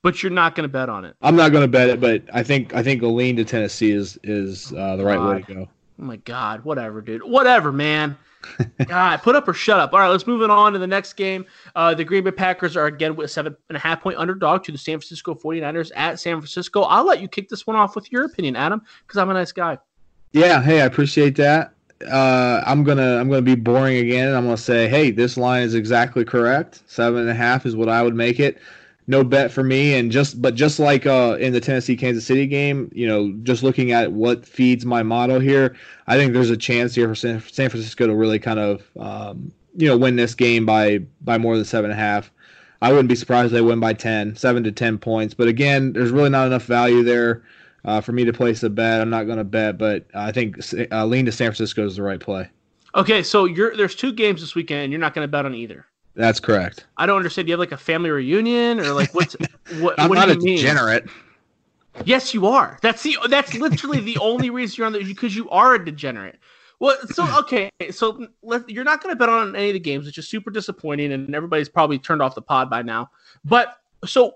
[0.02, 1.14] But you're not going to bet on it.
[1.22, 3.92] I'm not going to bet it, but I think I think a lean to Tennessee
[3.92, 5.36] is is uh, the right God.
[5.36, 5.68] way to go.
[6.00, 7.22] Oh my God, whatever, dude.
[7.22, 8.18] Whatever, man.
[8.86, 9.92] God, put up or shut up.
[9.92, 11.44] All right, let's move it on to the next game.
[11.74, 14.64] Uh, the Green Bay Packers are again with a seven and a half point underdog
[14.64, 16.82] to the San Francisco 49ers at San Francisco.
[16.82, 19.52] I'll let you kick this one off with your opinion, Adam, because I'm a nice
[19.52, 19.78] guy.
[20.32, 21.74] Yeah, hey, I appreciate that.
[22.10, 24.34] Uh, I'm gonna I'm gonna be boring again.
[24.34, 26.82] I'm gonna say, hey, this line is exactly correct.
[26.86, 28.58] Seven and a half is what I would make it
[29.06, 29.94] no bet for me.
[29.94, 33.62] And just but just like uh, in the Tennessee Kansas City game, you know, just
[33.62, 37.40] looking at what feeds my model here, I think there's a chance here for San,
[37.40, 41.64] Francisco to really kind of um, you know win this game by by more than
[41.64, 42.30] seven and a half.
[42.82, 45.34] I wouldn't be surprised if they win by 10, 7 to 10 points.
[45.34, 47.42] But again, there's really not enough value there
[47.84, 49.02] uh, for me to place a bet.
[49.02, 50.56] I'm not going to bet, but I think
[50.90, 52.48] uh, lean to San Francisco is the right play.
[52.94, 55.86] Okay, so you're there's two games this weekend, you're not going to bet on either.
[56.20, 56.86] That's correct.
[56.98, 57.46] I don't understand.
[57.46, 59.36] Do you have like a family reunion or like what's
[59.78, 59.98] what?
[59.98, 60.56] I'm what not do a you mean?
[60.56, 61.06] degenerate.
[62.04, 62.78] Yes, you are.
[62.82, 66.38] That's the that's literally the only reason you're on the because you are a degenerate.
[66.78, 70.06] Well, so okay, so let, you're not going to bet on any of the games,
[70.06, 73.10] which is super disappointing, and everybody's probably turned off the pod by now.
[73.44, 74.34] But so,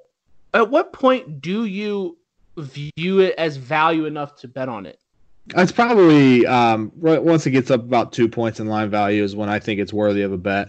[0.52, 2.18] at what point do you
[2.56, 5.00] view it as value enough to bet on it?
[5.56, 9.48] It's probably um, once it gets up about two points in line value is when
[9.48, 10.68] I think it's worthy of a bet.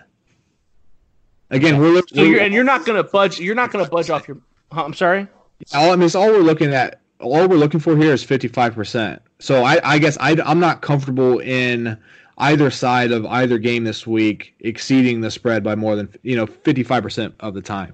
[1.51, 3.39] Again, we're, so you're, and you're not going to budge.
[3.39, 4.37] You're not going to budge off your.
[4.71, 5.27] I'm sorry.
[5.73, 7.01] All I mean, it's all we're looking at.
[7.19, 9.21] All we're looking for here is 55 percent.
[9.39, 11.97] So I, I guess I, I'm not comfortable in
[12.39, 16.45] either side of either game this week exceeding the spread by more than you know
[16.45, 17.93] 55 percent of the time.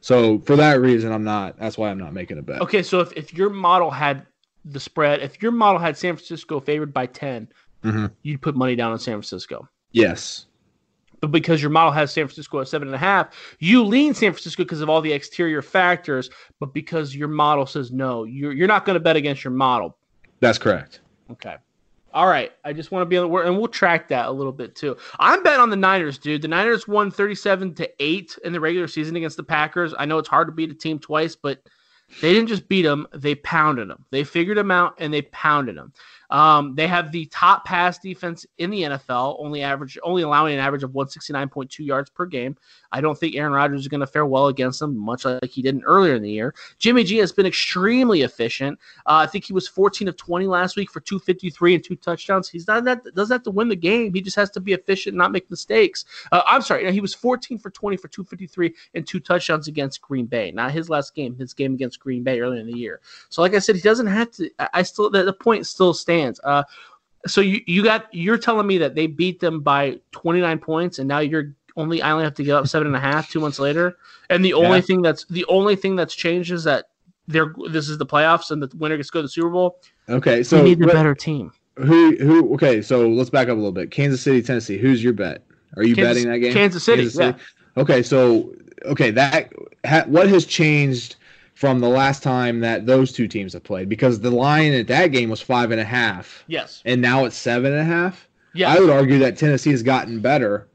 [0.00, 1.58] So for that reason, I'm not.
[1.58, 2.60] That's why I'm not making a bet.
[2.62, 4.26] Okay, so if, if your model had
[4.64, 7.48] the spread, if your model had San Francisco favored by 10,
[7.84, 8.06] mm-hmm.
[8.22, 9.68] you'd put money down on San Francisco.
[9.90, 10.46] Yes
[11.22, 13.28] but because your model has San Francisco at seven and a half,
[13.60, 17.92] you lean San Francisco because of all the exterior factors, but because your model says
[17.92, 19.96] no, you're you're not going to bet against your model.
[20.40, 21.00] That's correct.
[21.30, 21.56] Okay.
[22.12, 22.52] All right.
[22.64, 24.74] I just want to be on the word, and we'll track that a little bit
[24.74, 24.96] too.
[25.20, 26.42] I'm betting on the Niners, dude.
[26.42, 29.94] The Niners won 37 to 8 in the regular season against the Packers.
[29.96, 31.62] I know it's hard to beat a team twice, but
[32.20, 34.04] they didn't just beat them, they pounded them.
[34.10, 35.92] They figured them out and they pounded them.
[36.32, 40.60] Um, they have the top pass defense in the NFL, only average, only allowing an
[40.60, 42.56] average of 169.2 yards per game.
[42.90, 45.60] I don't think Aaron Rodgers is going to fare well against them, much like he
[45.60, 46.54] did earlier in the year.
[46.78, 48.78] Jimmy G has been extremely efficient.
[49.06, 52.48] Uh, I think he was 14 of 20 last week for 253 and two touchdowns.
[52.48, 54.14] He's not that doesn't have to win the game.
[54.14, 56.06] He just has to be efficient, and not make mistakes.
[56.32, 60.26] Uh, I'm sorry, he was 14 for 20 for 253 and two touchdowns against Green
[60.26, 60.50] Bay.
[60.50, 63.00] Not his last game, his game against Green Bay earlier in the year.
[63.28, 64.50] So, like I said, he doesn't have to.
[64.72, 66.21] I still the, the point still stands.
[66.44, 66.62] Uh,
[67.26, 71.08] so you you got you're telling me that they beat them by 29 points, and
[71.08, 73.58] now you're only I only have to give up seven and a half two months
[73.58, 73.96] later,
[74.30, 76.86] and the only thing that's the only thing that's changed is that
[77.28, 79.78] they're this is the playoffs and the winner gets to go to the Super Bowl.
[80.08, 81.52] Okay, so we need a better team.
[81.76, 82.54] Who who?
[82.54, 83.90] Okay, so let's back up a little bit.
[83.90, 84.78] Kansas City, Tennessee.
[84.78, 85.42] Who's your bet?
[85.76, 86.52] Are you Kansas, betting that game?
[86.52, 87.02] Kansas City.
[87.02, 87.38] Kansas City?
[87.38, 87.82] Yeah.
[87.82, 88.52] Okay, so
[88.84, 89.52] okay that
[89.86, 91.16] ha, what has changed
[91.62, 93.88] from the last time that those two teams have played?
[93.88, 96.42] Because the line at that game was five and a half.
[96.48, 96.82] Yes.
[96.84, 98.26] And now it's seven and a half.
[98.52, 98.68] Yeah.
[98.68, 100.66] I would argue that Tennessee has gotten better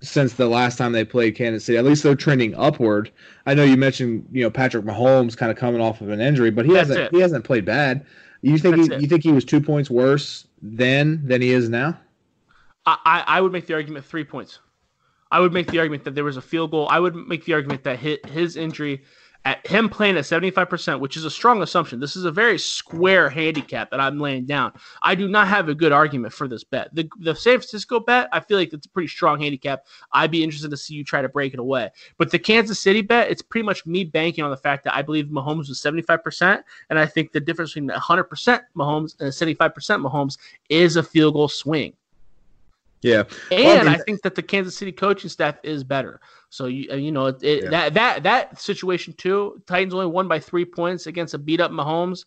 [0.00, 1.78] since the last time they played Kansas City.
[1.78, 3.12] At least they're trending upward.
[3.46, 6.50] I know you mentioned you know Patrick Mahomes kind of coming off of an injury,
[6.50, 7.14] but he That's hasn't it.
[7.14, 8.04] he hasn't played bad.
[8.40, 11.96] You think he, you think he was two points worse then than he is now?
[12.84, 14.58] I, I would make the argument three points.
[15.30, 16.88] I would make the argument that there was a field goal.
[16.90, 19.02] I would make the argument that hit his injury
[19.44, 21.98] at him playing at 75%, which is a strong assumption.
[21.98, 24.72] This is a very square handicap that I'm laying down.
[25.02, 26.94] I do not have a good argument for this bet.
[26.94, 29.86] The, the San Francisco bet, I feel like it's a pretty strong handicap.
[30.12, 31.90] I'd be interested to see you try to break it away.
[32.18, 35.02] But the Kansas City bet, it's pretty much me banking on the fact that I
[35.02, 36.62] believe Mahomes was 75%.
[36.90, 39.74] And I think the difference between 100% Mahomes and 75%
[40.04, 41.94] Mahomes is a field goal swing.
[43.02, 46.20] Yeah, and well, I, mean, I, think that the Kansas City coaching staff is better.
[46.52, 47.70] So you you know it, yeah.
[47.70, 49.62] that that that situation too.
[49.66, 52.26] Titans only won by three points against a beat up Mahomes.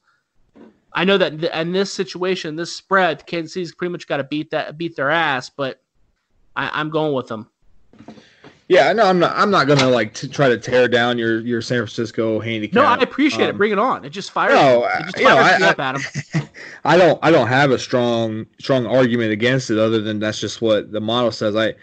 [0.93, 4.49] I know that in this situation, this spread, Kansas City's pretty much got to beat
[4.49, 5.79] that beat their ass, but
[6.55, 7.47] I, am going with them.
[8.67, 9.37] Yeah, no, I'm not.
[9.37, 12.73] I'm not gonna like to try to tear down your your San Francisco handicap.
[12.73, 13.57] No, I appreciate um, it.
[13.59, 14.05] Bring it on.
[14.05, 14.55] It just fires.
[14.55, 16.01] No, it just fires know, I, up, Adam.
[16.83, 17.19] I don't.
[17.21, 20.99] I don't have a strong strong argument against it, other than that's just what the
[20.99, 21.55] model says.
[21.55, 21.75] I,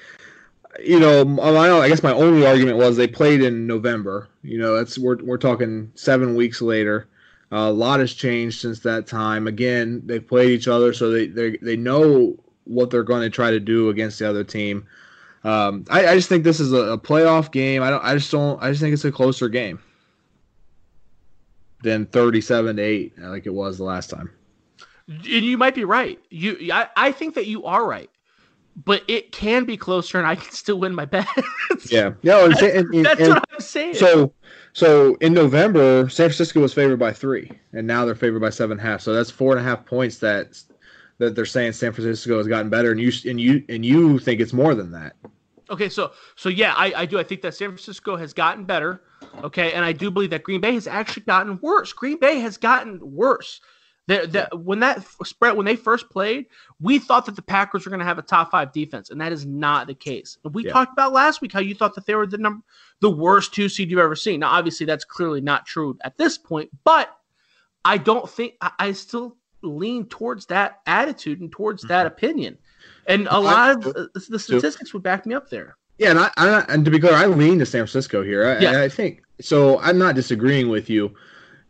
[0.81, 4.29] you know, I guess my only argument was they played in November.
[4.43, 7.09] You know, that's we're we're talking seven weeks later.
[7.53, 9.47] Uh, a lot has changed since that time.
[9.47, 13.51] Again, they played each other, so they they they know what they're going to try
[13.51, 14.87] to do against the other team.
[15.45, 17.83] Um, I, I, just think this is a, a, playoff game.
[17.83, 18.05] I don't.
[18.05, 18.63] I just don't.
[18.63, 19.81] I just think it's a closer game
[21.83, 24.31] than thirty-seven to eight, like it was the last time.
[25.09, 26.19] And you might be right.
[26.31, 28.09] You, I, I think that you are right,
[28.77, 31.27] but it can be closer, and I can still win my bet.
[31.91, 33.95] yeah, no, that's, and, and, that's and, what I'm saying.
[33.95, 34.33] So,
[34.73, 38.79] so in November, San Francisco was favored by three, and now they're favored by seven
[38.79, 39.01] and a half.
[39.01, 40.59] So that's four and a half points that
[41.19, 44.41] that they're saying San Francisco has gotten better, and you and you and you think
[44.41, 45.15] it's more than that.
[45.71, 47.19] Okay, so so yeah, I, I do.
[47.19, 49.03] I think that San Francisco has gotten better.
[49.43, 51.93] Okay, and I do believe that Green Bay has actually gotten worse.
[51.93, 53.61] Green Bay has gotten worse.
[54.21, 56.47] The, the, when that spread when they first played,
[56.81, 59.33] we thought that the Packers were going to have a top five defense, and that
[59.33, 60.39] is not the case.
[60.45, 60.73] we yeah.
[60.73, 62.63] talked about last week how you thought that they were the number
[63.01, 64.41] the worst two seed you've ever seen.
[64.41, 67.15] Now, obviously, that's clearly not true at this point, but
[67.85, 72.15] I don't think I, I still lean towards that attitude and towards that mm-hmm.
[72.15, 72.59] opinion.
[73.07, 73.83] And a lot of
[74.15, 75.77] the statistics would back me up there.
[75.99, 78.47] Yeah, and I, I and to be clear, I lean to San Francisco here.
[78.47, 78.71] I, yeah.
[78.73, 79.79] I, I think so.
[79.81, 81.15] I'm not disagreeing with you,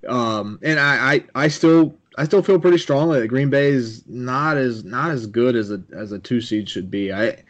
[0.09, 4.07] um, and I, I, I still I still feel pretty strongly that Green Bay is
[4.07, 7.12] not as not as good as a as a two seed should be.
[7.12, 7.42] I,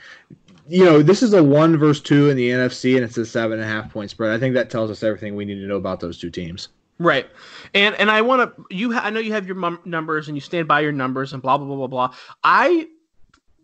[0.69, 3.59] you know, this is a one versus two in the NFC, and it's a seven
[3.59, 4.33] and a half point spread.
[4.33, 6.69] I think that tells us everything we need to know about those two teams.
[6.99, 7.27] Right,
[7.75, 8.93] and and I want to you.
[8.93, 11.43] Ha- I know you have your mum- numbers and you stand by your numbers and
[11.43, 12.17] blah blah blah blah blah.
[12.45, 12.87] I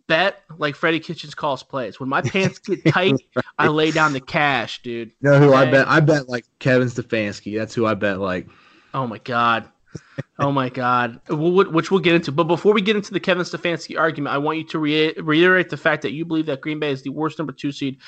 [0.08, 2.00] bet like Freddie Kitchens calls plays.
[2.00, 3.14] When my pants get tight,
[3.58, 5.12] I lay down the cash, dude.
[5.20, 5.56] You know who okay?
[5.56, 5.86] I bet?
[5.86, 7.56] I bet like Kevin Stefanski.
[7.56, 8.48] That's who I bet like.
[8.92, 9.68] Oh my god.
[10.38, 11.20] Oh my god.
[11.28, 12.32] Which we'll get into.
[12.32, 15.70] But before we get into the Kevin Stefanski argument, I want you to re- reiterate
[15.70, 17.98] the fact that you believe that Green Bay is the worst number two seed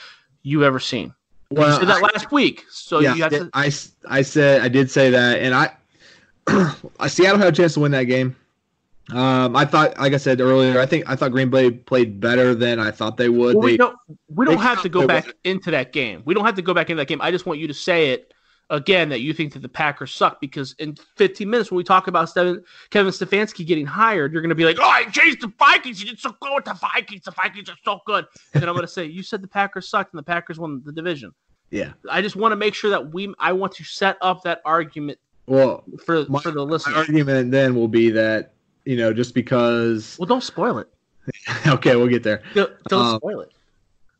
[0.42, 1.14] you've ever seen.
[1.50, 2.64] Well, you said that I, last week.
[2.70, 3.50] So yeah, you have to.
[3.52, 3.72] I,
[4.08, 5.72] I said I did say that, and I
[7.08, 8.36] Seattle had a chance to win that game.
[9.12, 12.54] Um, I thought, like I said earlier, I think I thought Green Bay played better
[12.54, 13.56] than I thought they would.
[13.56, 13.96] Well, we they, don't,
[14.32, 16.22] we don't have to go back into that game.
[16.24, 17.20] We don't have to go back into that game.
[17.20, 18.32] I just want you to say it
[18.70, 22.06] again that you think that the Packers suck because in 15 minutes when we talk
[22.06, 22.62] about Kevin
[23.12, 26.00] Stefanski getting hired, you're going to be like, "Oh, I changed the Vikings.
[26.00, 27.22] You did so good with the Vikings.
[27.24, 29.88] The Vikings are so good." And then I'm going to say, "You said the Packers
[29.88, 31.32] sucked and the Packers won the division."
[31.70, 31.92] Yeah.
[32.10, 33.34] I just want to make sure that we.
[33.38, 35.18] I want to set up that argument.
[35.46, 38.54] Well, for my, for the listeners, argument then will be that
[38.84, 40.16] you know, just because.
[40.18, 40.88] Well, don't spoil it.
[41.66, 42.42] okay, we'll get there.
[42.54, 43.52] Don't, don't Um, spoil it.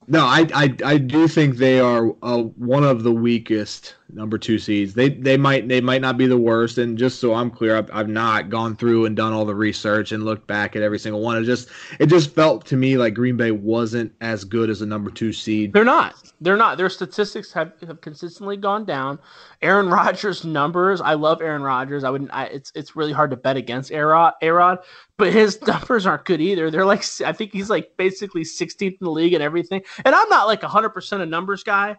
[0.06, 4.58] No, I, I I do think they are uh, one of the weakest number two
[4.58, 4.94] seeds.
[4.94, 6.78] They they might they might not be the worst.
[6.78, 10.12] And just so I'm clear, I've, I've not gone through and done all the research
[10.12, 11.36] and looked back at every single one.
[11.36, 11.68] It just
[11.98, 15.32] it just felt to me like Green Bay wasn't as good as a number two
[15.32, 15.72] seed.
[15.72, 16.14] They're not.
[16.40, 16.78] They're not.
[16.78, 19.18] Their statistics have, have consistently gone down.
[19.62, 21.00] Aaron Rodgers' numbers.
[21.00, 22.04] I love Aaron Rodgers.
[22.04, 22.32] I wouldn't.
[22.32, 24.82] I, it's it's really hard to bet against Arod, Arod,
[25.16, 26.70] but his numbers aren't good either.
[26.70, 29.82] They're like I think he's like basically 16th in the league and everything.
[30.04, 31.96] And I'm not like 100 percent a numbers guy,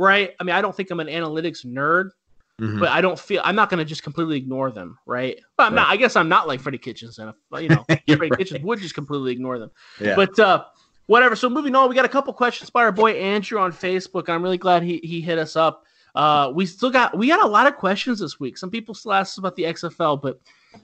[0.00, 0.34] right?
[0.40, 2.10] I mean, I don't think I'm an analytics nerd,
[2.60, 2.80] Mhm.
[2.80, 5.38] but I don't feel I'm not going to just completely ignore them, right?
[5.56, 5.88] But I'm not.
[5.88, 8.36] I guess I'm not like Freddie Kitchens, and you know, Freddie right.
[8.38, 9.70] Kitchens would just completely ignore them.
[10.00, 10.16] Yeah.
[10.16, 10.64] But uh,
[11.06, 11.36] whatever.
[11.36, 14.24] So moving on, we got a couple questions by our boy Andrew on Facebook.
[14.28, 15.84] and I'm really glad he he hit us up.
[16.14, 18.58] Uh, we still got we got a lot of questions this week.
[18.58, 20.40] Some people still ask us about the XFL, but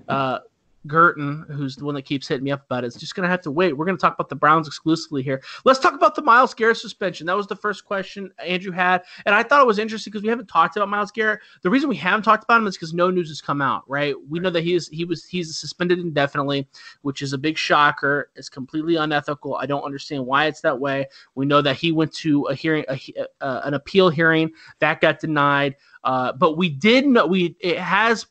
[0.08, 0.38] uh,
[0.86, 3.42] Gerton, who's the one that keeps hitting me up about it, is just gonna have
[3.42, 3.76] to wait.
[3.76, 5.42] We're gonna talk about the Browns exclusively here.
[5.64, 7.26] Let's talk about the Myles Garrett suspension.
[7.26, 10.28] That was the first question Andrew had, and I thought it was interesting because we
[10.28, 11.40] haven't talked about Myles Garrett.
[11.62, 13.84] The reason we haven't talked about him is because no news has come out.
[13.88, 14.14] Right?
[14.28, 16.68] We know that he is he was he's suspended indefinitely,
[17.02, 18.30] which is a big shocker.
[18.36, 19.56] It's completely unethical.
[19.56, 21.06] I don't understand why it's that way.
[21.34, 23.00] We know that he went to a hearing, a,
[23.40, 25.76] uh, an appeal hearing that got denied.
[26.04, 28.26] Uh, but we did know we it has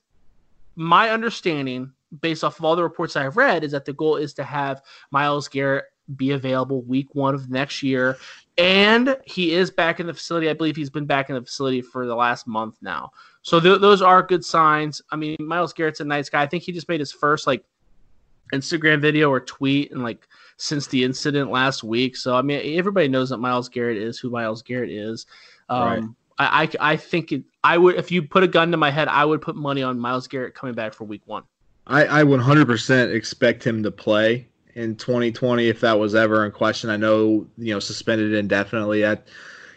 [0.76, 4.34] my understanding based off of all the reports I've read is that the goal is
[4.36, 8.18] to have Myles Garrett be available week one of next year.
[8.58, 10.50] And he is back in the facility.
[10.50, 13.12] I believe he's been back in the facility for the last month now.
[13.42, 15.02] So th- those are good signs.
[15.12, 16.42] I mean, Myles Garrett's a nice guy.
[16.42, 17.66] I think he just made his first like
[18.54, 22.16] Instagram video or tweet and like since the incident last week.
[22.16, 25.26] So I mean, everybody knows that Myles Garrett is who Myles Garrett is.
[25.70, 26.04] Um, Right.
[26.38, 29.08] I, I I think it, I would if you put a gun to my head,
[29.08, 31.44] I would put money on Myles Garrett coming back for week one.
[31.88, 36.90] I, I 100% expect him to play in 2020 if that was ever in question.
[36.90, 39.02] I know, you know, suspended indefinitely.
[39.02, 39.28] That,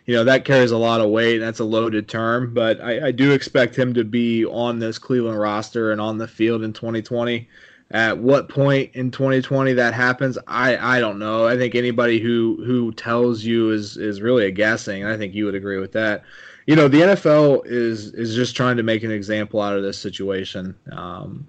[0.06, 1.36] you know, that carries a lot of weight.
[1.36, 4.98] and That's a loaded term, but I, I do expect him to be on this
[4.98, 7.48] Cleveland roster and on the field in 2020.
[7.90, 11.46] At what point in 2020 that happens, I, I don't know.
[11.46, 15.06] I think anybody who who tells you is is really a guessing.
[15.06, 16.22] I think you would agree with that.
[16.66, 19.96] You know, the NFL is is just trying to make an example out of this
[19.96, 20.74] situation.
[20.92, 21.48] Um,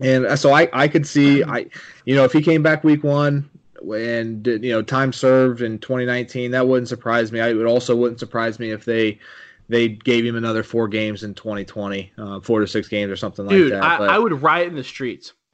[0.00, 1.66] and so I, I could see I
[2.04, 3.48] you know if he came back week one
[3.94, 7.40] and you know time served in 2019 that wouldn't surprise me.
[7.40, 9.18] I would also wouldn't surprise me if they
[9.68, 13.46] they gave him another four games in 2020, uh, four to six games or something
[13.46, 14.00] Dude, like that.
[14.00, 15.34] I, I would riot in the streets.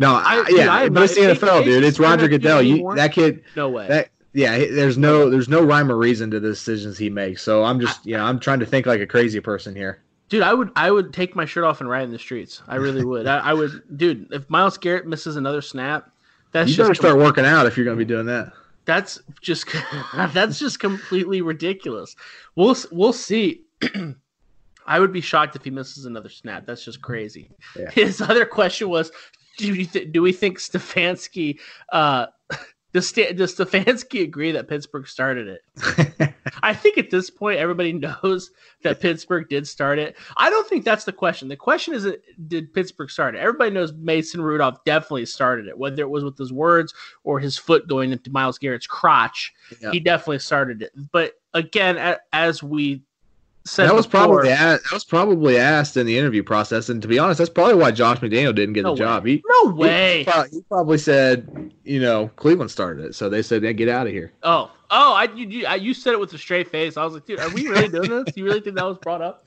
[0.00, 1.84] no, I- I, dude, yeah, I- but it's the NFL, dude.
[1.84, 2.62] It's Roger Goodell.
[2.62, 3.88] You that kid No way.
[3.88, 7.42] that yeah, there's no there's no rhyme or reason to the decisions he makes.
[7.42, 10.02] So I'm just you know I'm trying to think like a crazy person here.
[10.28, 12.62] Dude, I would I would take my shirt off and ride in the streets.
[12.66, 13.26] I really would.
[13.26, 14.28] I, I would, dude.
[14.32, 16.10] If Myles Garrett misses another snap,
[16.52, 18.52] that's You just better start working out if you're going to be doing that.
[18.86, 19.68] that's just
[20.32, 22.16] that's just completely ridiculous.
[22.56, 23.62] We'll we'll see.
[24.88, 26.64] I would be shocked if he misses another snap.
[26.66, 27.50] That's just crazy.
[27.76, 27.90] Yeah.
[27.90, 29.10] His other question was,
[29.58, 31.58] do you th- do we think Stefanski
[31.92, 32.26] uh
[32.92, 36.34] does, Sta- does Stefanski agree that Pittsburgh started it?
[36.62, 38.50] I think at this point everybody knows
[38.82, 40.16] that Pittsburgh did start it.
[40.36, 41.48] I don't think that's the question.
[41.48, 42.08] The question is,
[42.46, 43.38] did Pittsburgh start it?
[43.38, 47.56] Everybody knows Mason Rudolph definitely started it, whether it was with his words or his
[47.58, 49.52] foot going into Myles Garrett's crotch.
[49.80, 49.90] Yeah.
[49.90, 50.92] He definitely started it.
[51.12, 53.02] But again, as we
[53.76, 57.08] that was before- probably asked, that was probably asked in the interview process, and to
[57.08, 59.26] be honest, that's probably why Josh McDaniel didn't get No the job.
[59.26, 60.18] He, no way.
[60.18, 63.88] He, probably, he probably said, you know, Cleveland started it, so they said, yeah, "Get
[63.88, 66.68] out of here." Oh, oh, I you, you, I, you said it with a straight
[66.70, 66.96] face.
[66.96, 68.36] I was like, dude, are we really doing this?
[68.36, 69.46] You really think that was brought up?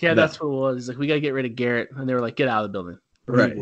[0.00, 0.22] Yeah, No.
[0.22, 0.76] that's what it was.
[0.76, 2.72] He's like, we gotta get rid of Garrett, and they were like, get out of
[2.72, 2.98] the building.
[3.26, 3.54] Right.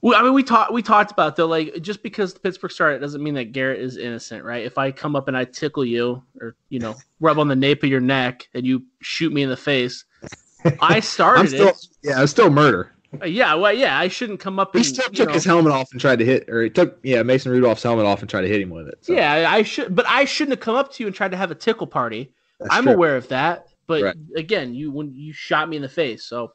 [0.00, 3.22] Well, I mean, we talked we talked about though, like just because Pittsburgh started doesn't
[3.22, 4.64] mean that Garrett is innocent, right?
[4.64, 7.82] If I come up and I tickle you, or you know, rub on the nape
[7.82, 10.04] of your neck, and you shoot me in the face,
[10.80, 11.86] I I'm started still, it.
[12.02, 12.92] yeah, it's still murder.
[13.22, 15.72] Uh, Yeah, well, yeah, I shouldn't come up He and still took know- his helmet
[15.72, 18.42] off and tried to hit, or he took, yeah, Mason Rudolph's helmet off and tried
[18.42, 18.98] to hit him with it.
[19.02, 21.36] So Yeah, I should, but I shouldn't have come up to you and tried to
[21.38, 22.32] have a tickle party.
[22.60, 22.92] that's I'm true.
[22.92, 24.16] aware of that, but Right.
[24.36, 26.52] again, you when you shot me in the face, so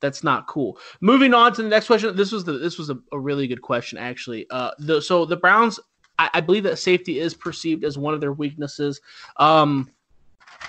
[0.00, 0.78] that's not cool.
[1.00, 2.16] Moving on to the next question.
[2.16, 4.46] This was the this was a, a really good question actually.
[4.50, 5.78] Uh, the so the Browns,
[6.18, 9.00] I, I believe that safety is perceived as one of their weaknesses.
[9.36, 9.90] Um,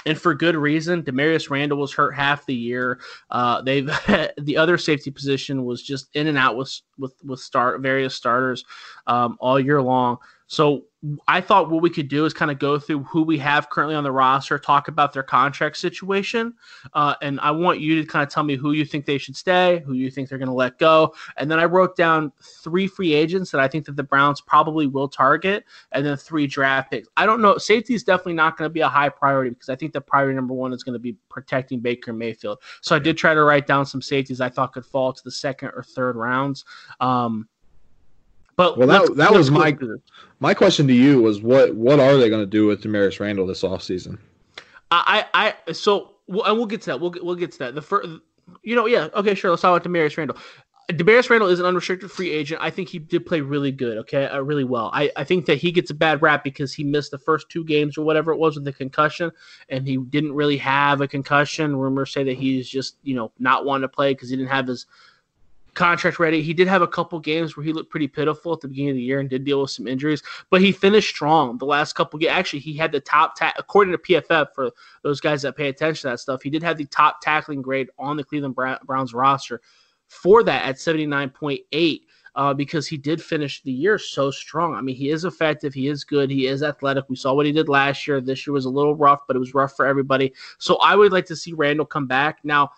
[0.06, 1.04] and for good reason.
[1.04, 3.00] Damarious Randall was hurt half the year.
[3.30, 3.86] Uh, they've
[4.38, 8.65] the other safety position was just in and out with with with start various starters
[9.08, 10.17] um, all year long.
[10.48, 10.86] So
[11.27, 13.95] I thought what we could do is kind of go through who we have currently
[13.95, 16.53] on the roster, talk about their contract situation,
[16.93, 19.35] uh, and I want you to kind of tell me who you think they should
[19.35, 22.85] stay, who you think they're going to let go, and then I wrote down three
[22.85, 26.91] free agents that I think that the Browns probably will target, and then three draft
[26.91, 27.07] picks.
[27.17, 27.57] I don't know.
[27.57, 30.35] Safety is definitely not going to be a high priority because I think the priority
[30.35, 32.59] number one is going to be protecting Baker Mayfield.
[32.81, 35.31] So I did try to write down some safeties I thought could fall to the
[35.31, 36.63] second or third rounds.
[36.99, 37.47] Um,
[38.62, 39.76] but well, that, that was my
[40.39, 43.47] my question to you was what what are they going to do with Damarious Randall
[43.47, 44.19] this offseason?
[44.91, 47.00] I I so and we'll get to that.
[47.00, 47.76] We'll we'll get to that.
[47.76, 48.08] The first,
[48.62, 49.50] you know, yeah, okay, sure.
[49.50, 50.38] Let's talk about Damarious Randall.
[50.89, 52.62] Damarious Randall is an unrestricted free agent.
[52.62, 54.91] I think he did play really good, okay, uh, really well.
[54.93, 57.63] I, I think that he gets a bad rap because he missed the first two
[57.63, 59.32] games or whatever it was with the concussion,
[59.69, 61.76] and he didn't really have a concussion.
[61.78, 64.67] Rumors say that he's just, you know, not wanting to play because he didn't have
[64.67, 64.86] his
[65.73, 66.41] contract ready.
[66.41, 68.95] He did have a couple games where he looked pretty pitiful at the beginning of
[68.97, 72.19] the year and did deal with some injuries, but he finished strong the last couple
[72.19, 72.31] games.
[72.31, 74.71] Actually, he had the top ta- according to PFF for
[75.03, 76.41] those guys that pay attention to that stuff.
[76.41, 79.62] He did have the top tackling grade on the Cleveland Browns roster
[80.07, 82.01] for that at 79.8.
[82.34, 84.73] Uh, because he did finish the year so strong.
[84.73, 85.73] I mean, he is effective.
[85.73, 86.31] He is good.
[86.31, 87.10] He is athletic.
[87.10, 88.21] We saw what he did last year.
[88.21, 90.34] This year was a little rough, but it was rough for everybody.
[90.57, 92.39] So I would like to see Randall come back.
[92.45, 92.71] Now,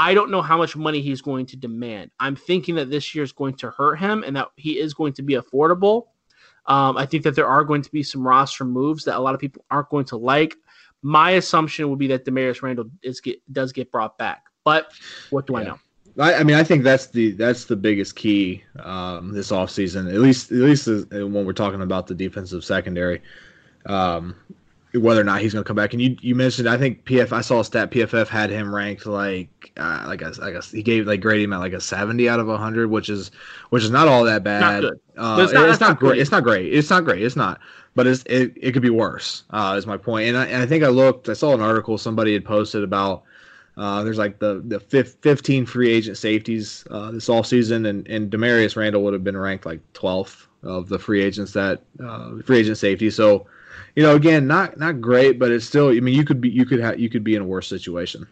[0.00, 2.10] I don't know how much money he's going to demand.
[2.18, 5.12] I'm thinking that this year is going to hurt him and that he is going
[5.12, 6.06] to be affordable.
[6.64, 9.34] Um, I think that there are going to be some roster moves that a lot
[9.34, 10.56] of people aren't going to like.
[11.02, 14.90] My assumption would be that Damarious Randall is get, does get brought back, but
[15.28, 15.58] what do yeah.
[15.58, 15.78] I know?
[16.18, 20.20] I, I, mean, I think that's the that's the biggest key um, this offseason, at
[20.20, 23.20] least at least when we're talking about the defensive secondary.
[23.86, 24.34] Um,
[24.94, 25.92] whether or not he's going to come back.
[25.92, 29.06] And you, you mentioned, I think PF, I saw a stat PFF had him ranked
[29.06, 32.28] like, uh, like I, I guess he gave like graded him at like a seventy
[32.28, 33.30] out of hundred, which is
[33.70, 34.82] which is not all that bad.
[34.82, 36.10] Not uh, it's not, it's not great.
[36.10, 36.20] great.
[36.20, 36.72] It's not great.
[36.72, 37.22] It's not great.
[37.22, 37.60] It's not.
[37.94, 39.44] But it's, it, it could be worse.
[39.50, 40.28] Uh, is my point.
[40.28, 41.28] And I, and I think I looked.
[41.28, 43.24] I saw an article somebody had posted about.
[43.76, 48.30] Uh, there's like the the 15 free agent safeties uh, this all season, and and
[48.30, 52.58] Damarious Randall would have been ranked like 12th of the free agents that uh, free
[52.58, 53.08] agent safety.
[53.10, 53.46] So
[53.96, 55.88] you know, again, not not great, but it's still.
[55.88, 58.26] I mean, you could be you could have you could be in a worse situation.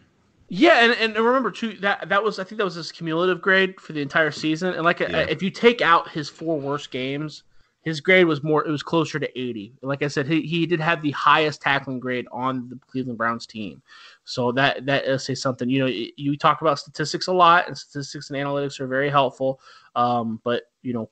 [0.49, 3.79] Yeah, and, and remember too that that was I think that was his cumulative grade
[3.79, 4.73] for the entire season.
[4.73, 5.19] And like yeah.
[5.29, 7.43] if you take out his four worst games,
[7.81, 9.73] his grade was more it was closer to 80.
[9.83, 13.45] Like I said, he, he did have the highest tackling grade on the Cleveland Browns
[13.45, 13.81] team.
[14.25, 15.69] So that that say something.
[15.69, 15.85] You know,
[16.17, 19.59] you talk about statistics a lot, and statistics and analytics are very helpful.
[19.95, 21.09] Um, but you know,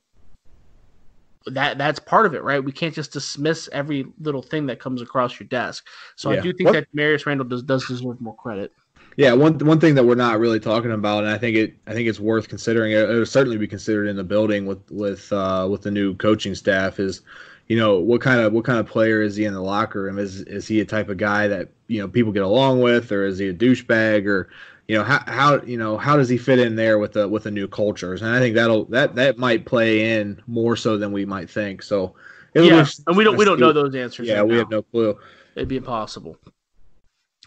[1.52, 2.64] that that's part of it, right?
[2.64, 5.88] We can't just dismiss every little thing that comes across your desk.
[6.16, 6.40] So yeah.
[6.40, 6.74] I do think what?
[6.74, 8.74] that Marius Randall does does deserve more credit.
[9.18, 11.94] Yeah, one one thing that we're not really talking about, and I think it I
[11.94, 12.92] think it's worth considering.
[12.92, 16.54] It, will certainly be considered in the building with with uh, with the new coaching
[16.54, 17.22] staff is,
[17.68, 20.20] you know, what kind of what kind of player is he in the locker room?
[20.20, 23.26] Is is he a type of guy that you know people get along with, or
[23.26, 24.50] is he a douchebag, or
[24.88, 27.44] you know how, how you know how does he fit in there with the with
[27.44, 31.12] the new cultures and i think that'll that that might play in more so than
[31.12, 32.16] we might think so
[32.56, 34.60] yeah and we don't we don't know those answers yeah right we now.
[34.60, 35.18] have no clue
[35.56, 36.38] it'd be impossible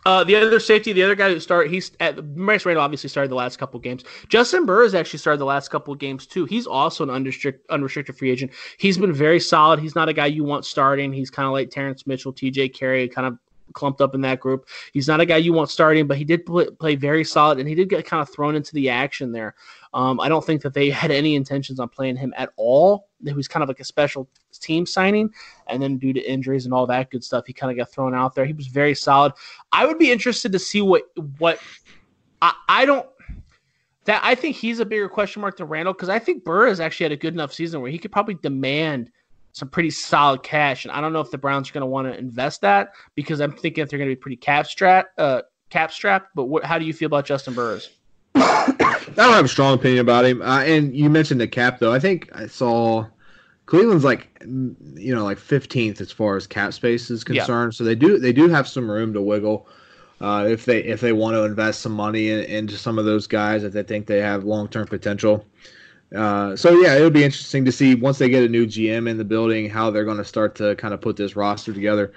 [0.07, 3.31] uh, the other safety, the other guy who started, he's at Maurice Randall obviously started
[3.31, 4.03] the last couple games.
[4.29, 6.47] Justin Burr has actually started the last couple games too.
[6.47, 8.53] He's also an unrestricted, unrestricted free agent.
[8.79, 9.79] He's been very solid.
[9.79, 11.13] He's not a guy you want starting.
[11.13, 13.39] He's kind of like Terrance Mitchell, TJ Carrie, kind of
[13.73, 14.69] clumped up in that group.
[14.93, 17.69] He's not a guy you want starting, but he did play, play very solid, and
[17.69, 19.55] he did get kind of thrown into the action there.
[19.93, 23.09] Um, I don't think that they had any intentions on playing him at all.
[23.25, 25.31] It was kind of like a special team signing,
[25.67, 28.15] and then due to injuries and all that good stuff, he kind of got thrown
[28.15, 28.45] out there.
[28.45, 29.33] He was very solid.
[29.73, 31.03] I would be interested to see what
[31.39, 31.61] what
[32.43, 33.07] I, I don't
[34.05, 36.81] that I think he's a bigger question mark than Randall because I think Burr has
[36.81, 39.11] actually had a good enough season where he could probably demand
[39.53, 40.85] some pretty solid cash.
[40.85, 43.41] And I don't know if the Browns are going to want to invest that because
[43.41, 45.19] I'm thinking that they're going to be pretty cap strapped.
[45.19, 46.29] Uh, cap strapped.
[46.35, 47.91] But what, how do you feel about Juston Burris?
[48.35, 50.43] I don't have a strong opinion about him.
[50.43, 51.93] Uh, and you mentioned the cap though.
[51.93, 53.07] I think I saw
[53.67, 57.73] Cleveland's like you know like 15th as far as cap space is concerned.
[57.73, 57.77] Yeah.
[57.77, 59.67] So they do they do have some room to wiggle.
[60.21, 63.27] Uh, if they if they want to invest some money in, into some of those
[63.27, 65.45] guys that they think they have long term potential.
[66.15, 69.17] Uh, so yeah, it'll be interesting to see once they get a new GM in
[69.17, 72.13] the building how they're going to start to kind of put this roster together.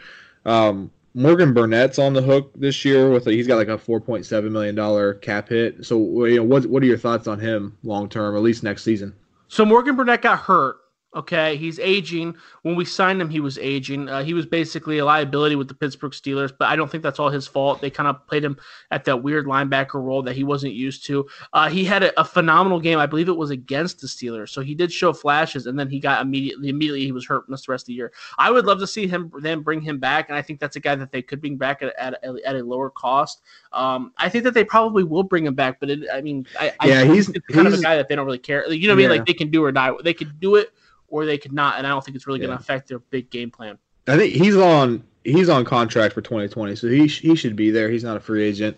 [0.46, 4.00] Um, Morgan Burnett's on the hook this year with a, he's got like a four
[4.00, 5.86] point seven million dollar cap hit.
[5.86, 8.84] So you know what what are your thoughts on him long term, at least next
[8.84, 9.14] season?
[9.48, 10.78] So Morgan Burnett got hurt
[11.16, 12.36] Okay, he's aging.
[12.64, 14.10] When we signed him, he was aging.
[14.10, 17.20] Uh, he was basically a liability with the Pittsburgh Steelers, but I don't think that's
[17.20, 17.82] all his fault.
[17.82, 18.58] They kind of played him
[18.90, 21.28] at that weird linebacker role that he wasn't used to.
[21.54, 22.98] Uh, he had a, a, phenomenal game.
[22.98, 26.00] I believe it was against the Steelers, so he did show flashes, and then he
[26.00, 28.12] got immediately immediately he was hurt the rest of the year.
[28.40, 30.80] I would love to see him then bring him back, and I think that's a
[30.80, 33.44] guy that they could bring back at, at, at a lower cost.
[33.72, 36.74] Um, I think that they probably will bring him back, but it, I mean, I,
[36.84, 38.68] yeah, I he's kind he's, of a guy that they don't really care.
[38.72, 39.18] You know what I mean?
[39.18, 39.92] Like they can do or die.
[40.04, 40.74] They could do it
[41.14, 43.30] or they could not, and I don't think it's really going to affect their big
[43.30, 43.78] game plan.
[44.08, 47.90] I think he's on he's on contract for 2020, so he he should be there.
[47.92, 48.76] He's not a free agent.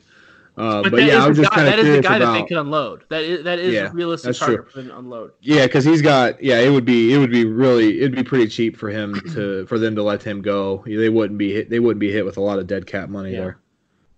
[0.58, 2.42] Uh, but, but yeah, I was just kind of That is the guy about, that
[2.42, 3.06] they can unload.
[3.10, 4.70] That is that is Yeah, a realistic that's target true.
[4.70, 5.32] for them to unload.
[5.42, 6.60] Yeah, because he's got yeah.
[6.60, 9.80] It would be it would be really it'd be pretty cheap for him to for
[9.80, 10.84] them to let him go.
[10.86, 11.70] They wouldn't be hit.
[11.70, 13.52] They wouldn't be hit with a lot of dead cap money Yeah.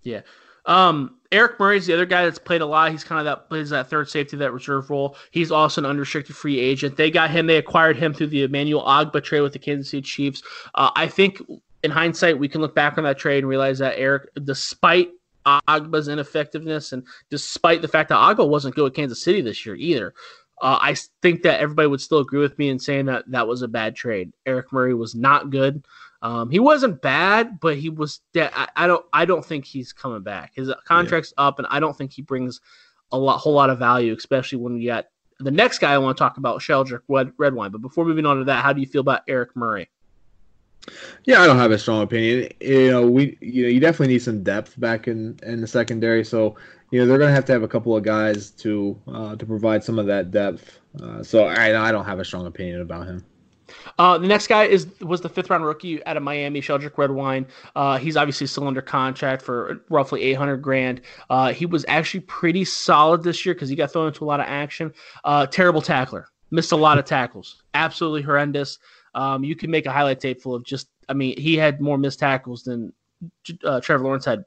[0.02, 0.24] there.
[0.66, 2.90] Um, Eric Murray's the other guy that's played a lot.
[2.90, 5.16] He's kind of that plays that third safety, that reserve role.
[5.30, 6.96] He's also an unrestricted free agent.
[6.96, 7.46] They got him.
[7.46, 10.42] They acquired him through the Emmanuel Ogbah trade with the Kansas City Chiefs.
[10.74, 11.42] Uh, I think
[11.82, 15.10] in hindsight, we can look back on that trade and realize that Eric, despite
[15.46, 19.74] Ogbah's ineffectiveness and despite the fact that Ogba wasn't good with Kansas City this year
[19.74, 20.14] either,
[20.60, 23.62] uh, I think that everybody would still agree with me in saying that that was
[23.62, 24.32] a bad trade.
[24.46, 25.84] Eric Murray was not good.
[26.20, 28.20] Um, he wasn't bad, but he was.
[28.32, 29.04] De- I, I don't.
[29.12, 30.52] I don't think he's coming back.
[30.54, 32.60] His contract's up, and I don't think he brings
[33.12, 35.06] a lot, whole lot of value, especially when we got
[35.38, 37.70] the next guy I want to talk about, Sheldrick Red, Redwine.
[37.70, 39.88] But before moving on to that, how do you feel about Eric Murray?
[41.24, 42.50] Yeah, I don't have a strong opinion.
[42.60, 46.24] You know, we you know you definitely need some depth back in in the secondary.
[46.24, 46.56] So
[46.90, 49.84] you know they're gonna have to have a couple of guys to uh, to provide
[49.84, 50.80] some of that depth.
[51.00, 53.24] Uh, so I I don't have a strong opinion about him.
[53.98, 57.46] Uh, the next guy is was the fifth round rookie out of Miami, Sheldrick Redwine.
[57.74, 61.00] Uh, he's obviously still under contract for roughly eight hundred grand.
[61.30, 64.40] Uh, he was actually pretty solid this year because he got thrown into a lot
[64.40, 64.92] of action.
[65.24, 68.78] Uh, terrible tackler, missed a lot of tackles, absolutely horrendous.
[69.14, 70.88] Um, you can make a highlight tape full of just.
[71.08, 72.92] I mean, he had more missed tackles than
[73.64, 74.44] uh, Trevor Lawrence had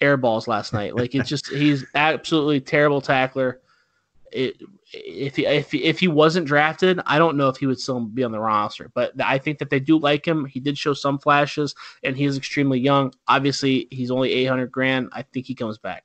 [0.00, 0.96] air balls last night.
[0.96, 3.60] Like it's just he's absolutely terrible tackler.
[4.32, 4.56] It,
[4.92, 8.00] if he if he, if he wasn't drafted, I don't know if he would still
[8.00, 8.90] be on the roster.
[8.94, 10.44] But I think that they do like him.
[10.44, 13.12] He did show some flashes, and he is extremely young.
[13.28, 15.08] Obviously, he's only eight hundred grand.
[15.12, 16.04] I think he comes back.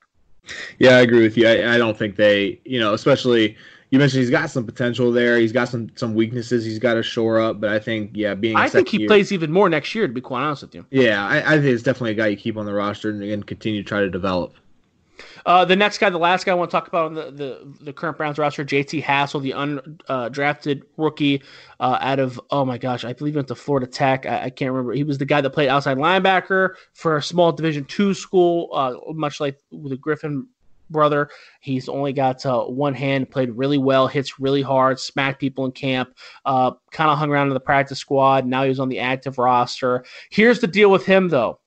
[0.78, 1.46] Yeah, I agree with you.
[1.46, 3.56] I, I don't think they, you know, especially
[3.90, 5.38] you mentioned he's got some potential there.
[5.38, 7.60] He's got some some weaknesses he's got to shore up.
[7.60, 10.06] But I think, yeah, being a I think he year- plays even more next year.
[10.06, 10.86] To be quite honest with you.
[10.90, 13.46] Yeah, I, I think it's definitely a guy you keep on the roster and, and
[13.46, 14.54] continue to try to develop.
[15.46, 17.74] Uh, the next guy, the last guy I want to talk about on the, the,
[17.80, 21.42] the current Browns roster, JT Hassell, the undrafted rookie
[21.80, 24.26] uh, out of, oh my gosh, I believe he went to Florida Tech.
[24.26, 24.92] I, I can't remember.
[24.92, 28.94] He was the guy that played outside linebacker for a small Division two school, uh,
[29.14, 30.46] much like the Griffin
[30.90, 31.28] brother.
[31.60, 35.72] He's only got uh, one hand, played really well, hits really hard, smacked people in
[35.72, 36.14] camp,
[36.44, 38.46] uh, kind of hung around in the practice squad.
[38.46, 40.04] Now he's on the active roster.
[40.30, 41.60] Here's the deal with him, though.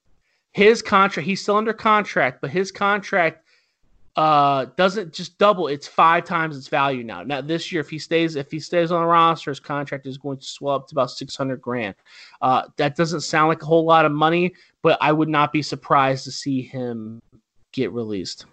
[0.53, 3.45] His contract, he's still under contract, but his contract
[4.17, 7.97] uh doesn't just double it's five times its value now now this year if he
[7.97, 10.93] stays if he stays on the roster his contract is going to swell up to
[10.93, 11.95] about 600 grand
[12.41, 15.61] uh that doesn't sound like a whole lot of money but i would not be
[15.61, 17.21] surprised to see him
[17.71, 18.45] get released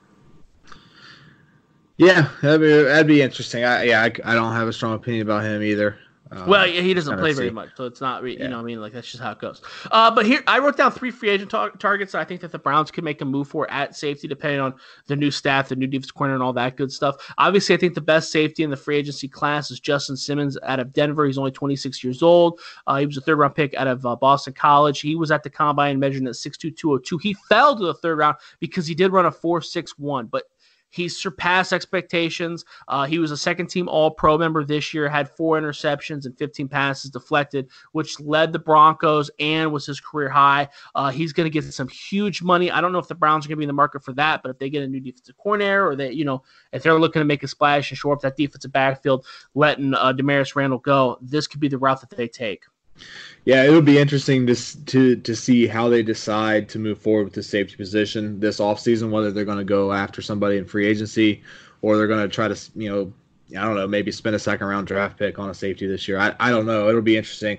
[1.98, 3.64] Yeah, that'd be that'd be interesting.
[3.64, 5.98] I, yeah, I, I don't have a strong opinion about him either.
[6.31, 8.49] Um, well he doesn't play very much so it's not re- you Yeah.
[8.49, 8.81] know what i mean?
[8.81, 9.62] Like that's just how it goes.
[9.91, 12.53] Uh but here i wrote down three free agent tar- targets that i think that
[12.53, 14.74] the browns could make a move for at safety depending on
[15.07, 17.16] the new staff the new defense corner and all that good stuff.
[17.39, 20.81] Obviously i think the best safety in the free agency class is justin simmons out
[20.81, 21.24] of denver.
[21.26, 22.61] He's only 26 years old.
[22.87, 25.01] Uh, he was a third round pick out of uh, boston college.
[25.01, 28.87] He was at the combine measuring at 62202 he fell to the third round because
[28.87, 30.45] he did run a 461 but
[30.91, 32.64] he surpassed expectations.
[32.89, 36.36] Uh, he was a second team All Pro member this year, had four interceptions and
[36.39, 40.68] 15 passes deflected, which led the Broncos and was his career high.
[40.95, 42.70] Uh, he's going to get some huge money.
[42.70, 44.43] I don't know if the Browns are going to be in the market for that,
[44.43, 47.20] but if they get a new defensive coordinator or they, you know, if they're looking
[47.20, 51.18] to make a splash and shore up that defensive backfield, letting uh, Damarious Randall go,
[51.20, 52.64] this could be the route that they take.
[53.44, 57.32] Yeah, it'll be interesting to to to see how they decide to move forward with
[57.34, 61.42] the safety position this offseason, whether they're going to go after somebody in free agency
[61.80, 63.12] or they're going to try to, you know,
[63.59, 66.18] I don't know, maybe spend a second round draft pick on a safety this year.
[66.18, 66.88] I, I don't know.
[66.88, 67.59] It'll be interesting.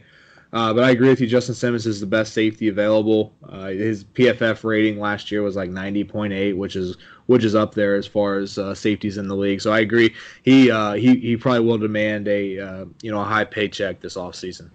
[0.51, 1.27] Uh, but I agree with you.
[1.27, 3.33] Justin Simmons is the best safety available.
[3.47, 7.95] Uh, his PFF rating last year was like 90.8, which is which is up there
[7.95, 9.61] as far as uh, safeties in the league.
[9.61, 10.15] So I agree.
[10.41, 14.15] He uh, he he probably will demand a uh, you know a high paycheck this
[14.15, 14.71] offseason.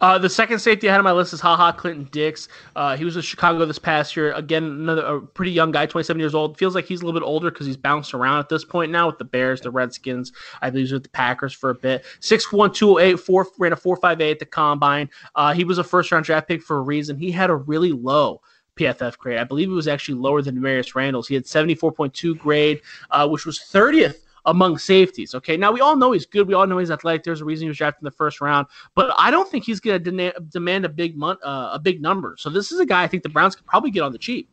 [0.00, 2.48] Uh, the second safety I had on my list is Ha Ha Clinton Dix.
[2.76, 4.32] Uh, he was with Chicago this past year.
[4.32, 6.58] Again, another a pretty young guy, 27 years old.
[6.58, 9.06] Feels like he's a little bit older because he's bounced around at this point now
[9.06, 10.32] with the Bears, the Redskins.
[10.62, 12.04] I believe with the Packers for a bit.
[12.20, 15.08] 6'1", 208, four, ran a 4.58 at the combine.
[15.34, 17.18] Uh, he was a first round draft pick for a reason.
[17.18, 18.40] He had a really low
[18.76, 19.38] PFF grade.
[19.38, 21.28] I believe it was actually lower than Marius Randall's.
[21.28, 25.34] He had 74.2 grade, uh, which was 30th among safeties.
[25.34, 26.46] Okay, now we all know he's good.
[26.46, 27.24] We all know he's athletic.
[27.24, 29.80] There's a reason he was drafted in the first round, but I don't think he's
[29.80, 32.36] going to demand a big mon- uh, a big number.
[32.38, 34.48] So this is a guy I think the Browns could probably get on the cheap.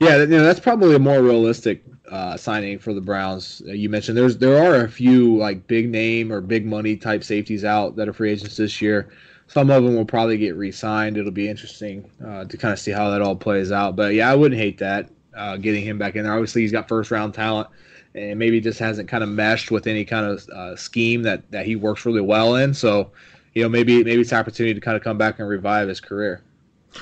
[0.00, 3.62] Yeah, you know, that's probably a more realistic uh, signing for the Browns.
[3.66, 7.24] Uh, you mentioned there's there are a few like big name or big money type
[7.24, 9.08] safeties out that are free agents this year.
[9.48, 11.16] Some of them will probably get re-signed.
[11.16, 13.94] It'll be interesting uh, to kind of see how that all plays out.
[13.94, 16.32] But yeah, I wouldn't hate that uh, getting him back in there.
[16.32, 17.68] Obviously, he's got first round talent
[18.16, 21.66] and maybe just hasn't kind of meshed with any kind of uh, scheme that that
[21.66, 22.74] he works really well in.
[22.74, 23.12] So,
[23.54, 26.42] you know, maybe maybe it's opportunity to kind of come back and revive his career.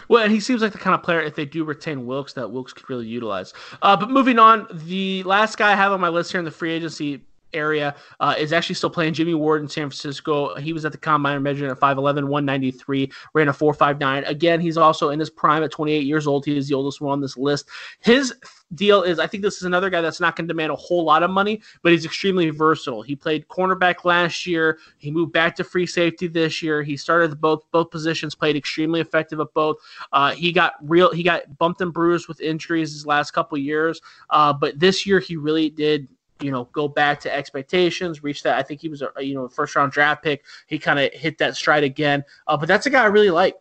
[0.09, 2.51] Well, and he seems like the kind of player, if they do retain Wilkes, that
[2.51, 3.55] Wilkes could really utilize.
[3.81, 6.51] Uh, but moving on, the last guy I have on my list here in the
[6.51, 7.23] free agency
[7.55, 10.55] area uh, is actually still playing Jimmy Ward in San Francisco.
[10.57, 14.29] He was at the combine measuring at 5'11, 193, ran a 4'5'9.
[14.29, 16.45] Again, he's also in his prime at 28 years old.
[16.45, 17.69] He is the oldest one on this list.
[18.01, 18.35] His
[18.75, 21.05] deal is I think this is another guy that's not going to demand a whole
[21.05, 23.03] lot of money, but he's extremely versatile.
[23.03, 24.79] He played cornerback last year.
[24.99, 26.83] He moved back to free safety this year.
[26.83, 29.77] He started both both positions, played extremely effective at both.
[30.13, 34.01] Uh, he got real he got bumped and bruised with injuries his last couple years,
[34.31, 36.09] uh, but this year he really did
[36.41, 38.59] you know, go back to expectations, reach that.
[38.59, 40.45] I think he was a you know first round draft pick.
[40.67, 42.25] He kind of hit that stride again.
[42.47, 43.57] Uh, but that's a guy I really like.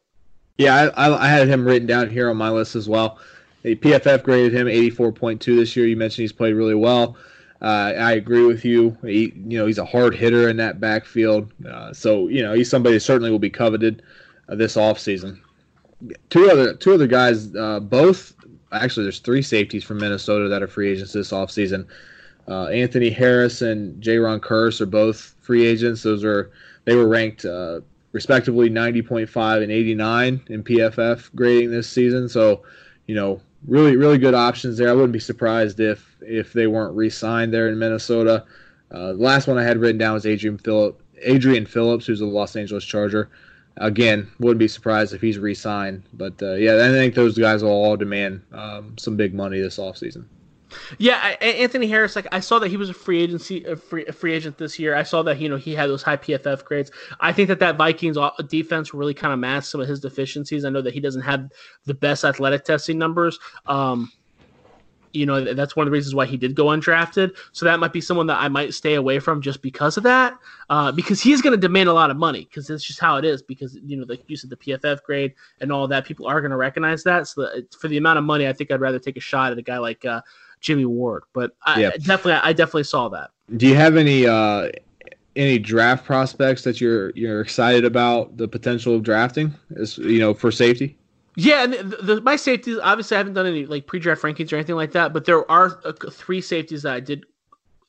[0.57, 3.19] Yeah, I, I, had him written down here on my list as well.
[3.63, 5.87] The PFF graded him 84.2 this year.
[5.87, 7.17] You mentioned he's played really well.
[7.59, 8.95] Uh, I agree with you.
[9.03, 11.51] He, you know, he's a hard hitter in that backfield.
[11.67, 14.03] Uh, so you know, he's somebody certainly will be coveted
[14.49, 15.39] uh, this offseason.
[16.29, 18.33] Two other two other guys, uh, both
[18.73, 21.87] actually, there's three safeties from Minnesota that are free agents this offseason.
[22.47, 26.03] Uh, Anthony Harris and Jayron Kearse are both free agents.
[26.03, 26.51] Those are
[26.85, 27.81] they were ranked uh,
[28.11, 32.27] respectively 90.5 and 89 in PFF grading this season.
[32.27, 32.63] So,
[33.07, 34.89] you know, really really good options there.
[34.89, 38.45] I wouldn't be surprised if if they weren't re-signed there in Minnesota.
[38.91, 42.25] Uh, the last one I had written down was Adrian Phillip, Adrian Phillips, who's a
[42.25, 43.29] Los Angeles Charger.
[43.77, 46.03] Again, wouldn't be surprised if he's re-signed.
[46.13, 49.77] But uh, yeah, I think those guys will all demand um, some big money this
[49.77, 50.25] offseason.
[50.97, 52.15] Yeah, Anthony Harris.
[52.15, 54.79] Like I saw that he was a free agency, a free, a free agent this
[54.79, 54.95] year.
[54.95, 56.91] I saw that you know he had those high PFF grades.
[57.19, 58.17] I think that that Vikings
[58.47, 60.65] defense really kind of masked some of his deficiencies.
[60.65, 61.49] I know that he doesn't have
[61.85, 63.39] the best athletic testing numbers.
[63.65, 64.11] Um,
[65.13, 67.31] you know that's one of the reasons why he did go undrafted.
[67.51, 70.37] So that might be someone that I might stay away from just because of that,
[70.69, 73.25] uh, because he's going to demand a lot of money because it's just how it
[73.25, 73.41] is.
[73.41, 76.51] Because you know, like you said, the PFF grade and all that, people are going
[76.51, 77.27] to recognize that.
[77.27, 79.57] So that for the amount of money, I think I'd rather take a shot at
[79.57, 80.21] a guy like uh,
[80.63, 81.23] Jimmy Ward.
[81.33, 81.89] But I yeah.
[81.91, 83.29] definitely, I definitely saw that.
[83.57, 84.69] Do you have any uh,
[85.35, 89.53] any draft prospects that you're you're excited about the potential of drafting?
[89.71, 90.97] Is you know, for safety.
[91.35, 94.55] Yeah, and the, the, my safeties obviously I haven't done any like pre-draft rankings or
[94.55, 97.25] anything like that, but there are uh, three safeties that I did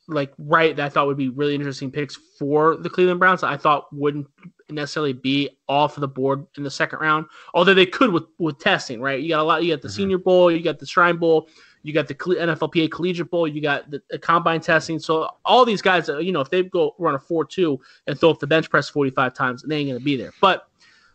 [0.09, 3.43] like right that I thought would be really interesting picks for the Cleveland Browns.
[3.43, 4.27] I thought wouldn't
[4.71, 9.01] necessarily be off the board in the second round, although they could with with testing.
[9.01, 9.63] Right, you got a lot.
[9.63, 9.97] You got the mm-hmm.
[9.97, 11.49] Senior Bowl, you got the Shrine Bowl,
[11.85, 13.47] you got the NFLPA Collegiate Bowl.
[13.47, 14.99] You got the, the, combine testing.
[14.99, 18.31] So all these guys, uh, you know, if they go run a four-two and throw
[18.31, 20.33] up the bench press forty-five times, they ain't gonna be there.
[20.41, 20.67] But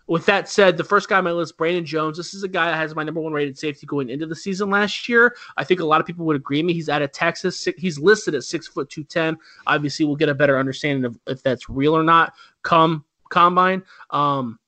[0.06, 2.18] with that said, the first guy on my list, Brandon Jones.
[2.18, 4.70] This is a guy that has my number one rated safety going into the season
[4.70, 5.36] last year.
[5.58, 6.74] I think a lot of people would agree me.
[6.74, 7.68] He's out of Texas.
[7.78, 9.38] He's listed at six foot two ten.
[9.66, 13.84] Obviously, we'll get a better understanding of if that's real or not come combine.
[14.12, 14.60] Um,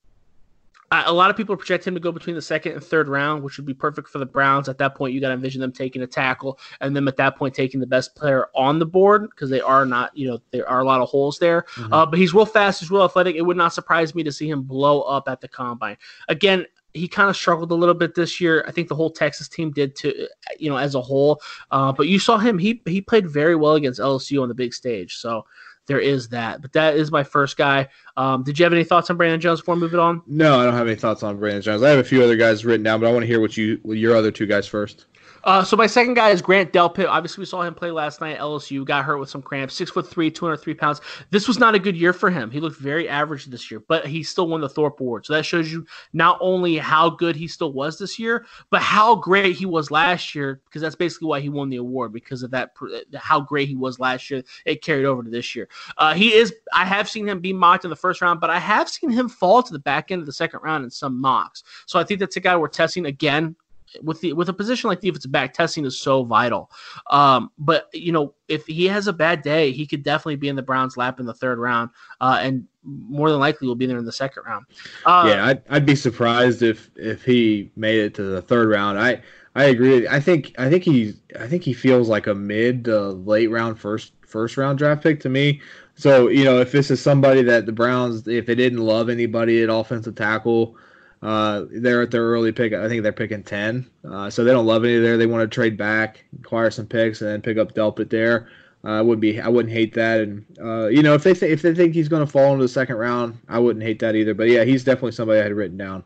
[0.91, 3.57] a lot of people project him to go between the second and third round, which
[3.57, 4.67] would be perfect for the Browns.
[4.67, 7.37] At that point, you got to envision them taking a tackle, and then at that
[7.37, 10.67] point, taking the best player on the board because they are not, you know, there
[10.67, 11.65] are a lot of holes there.
[11.75, 11.93] Mm-hmm.
[11.93, 13.35] Uh, but he's real fast, he's real athletic.
[13.35, 15.97] It would not surprise me to see him blow up at the combine.
[16.27, 18.65] Again, he kind of struggled a little bit this year.
[18.67, 20.27] I think the whole Texas team did too,
[20.59, 21.41] you know, as a whole.
[21.71, 24.73] Uh, but you saw him; he he played very well against LSU on the big
[24.73, 25.15] stage.
[25.15, 25.45] So
[25.87, 26.61] there is that.
[26.61, 27.89] But that is my first guy.
[28.17, 30.21] Um, did you have any thoughts on Brandon Jones before moving on?
[30.27, 31.83] No, I don't have any thoughts on Brandon Jones.
[31.83, 33.79] I have a few other guys written down, but I want to hear what you
[33.85, 35.07] your other two guys first.
[35.43, 37.07] Uh, so my second guy is Grant Delpit.
[37.07, 38.85] Obviously, we saw him play last night at LSU.
[38.85, 39.73] Got hurt with some cramps.
[39.73, 41.01] Six foot three, two hundred three pounds.
[41.31, 42.51] This was not a good year for him.
[42.51, 45.25] He looked very average this year, but he still won the Thorpe Award.
[45.25, 49.15] So that shows you not only how good he still was this year, but how
[49.15, 50.61] great he was last year.
[50.65, 52.71] Because that's basically why he won the award because of that
[53.15, 54.43] how great he was last year.
[54.65, 55.69] It carried over to this year.
[55.97, 56.53] Uh, he is.
[56.73, 59.27] I have seen him be mocked in the first round, but I have seen him
[59.27, 61.63] fall to the back end of the second round in some mocks.
[61.87, 63.55] So I think that's a guy we're testing again
[64.01, 66.69] with the with a position like defensive back, testing is so vital.
[67.09, 70.55] Um, but you know, if he has a bad day, he could definitely be in
[70.55, 71.89] the Browns' lap in the third round,
[72.19, 74.65] uh, and more than likely will be there in the second round.
[75.05, 78.99] Uh, yeah, I'd, I'd be surprised if if he made it to the third round.
[78.99, 79.21] I
[79.55, 80.07] I agree.
[80.07, 83.79] I think I think he I think he feels like a mid to late round
[83.79, 85.61] first first round draft pick to me.
[85.95, 89.61] So you know, if this is somebody that the Browns, if they didn't love anybody
[89.61, 90.77] at offensive tackle
[91.21, 92.73] uh, they're at their early pick.
[92.73, 95.17] I think they're picking ten, uh, so they don't love any there.
[95.17, 98.49] They want to trade back, acquire some picks, and then pick up Delpit there.
[98.83, 99.39] Uh, I wouldn't be.
[99.39, 100.21] I wouldn't hate that.
[100.21, 102.63] And uh, you know, if they th- if they think he's going to fall into
[102.63, 104.33] the second round, I wouldn't hate that either.
[104.33, 106.03] But yeah, he's definitely somebody I had written down.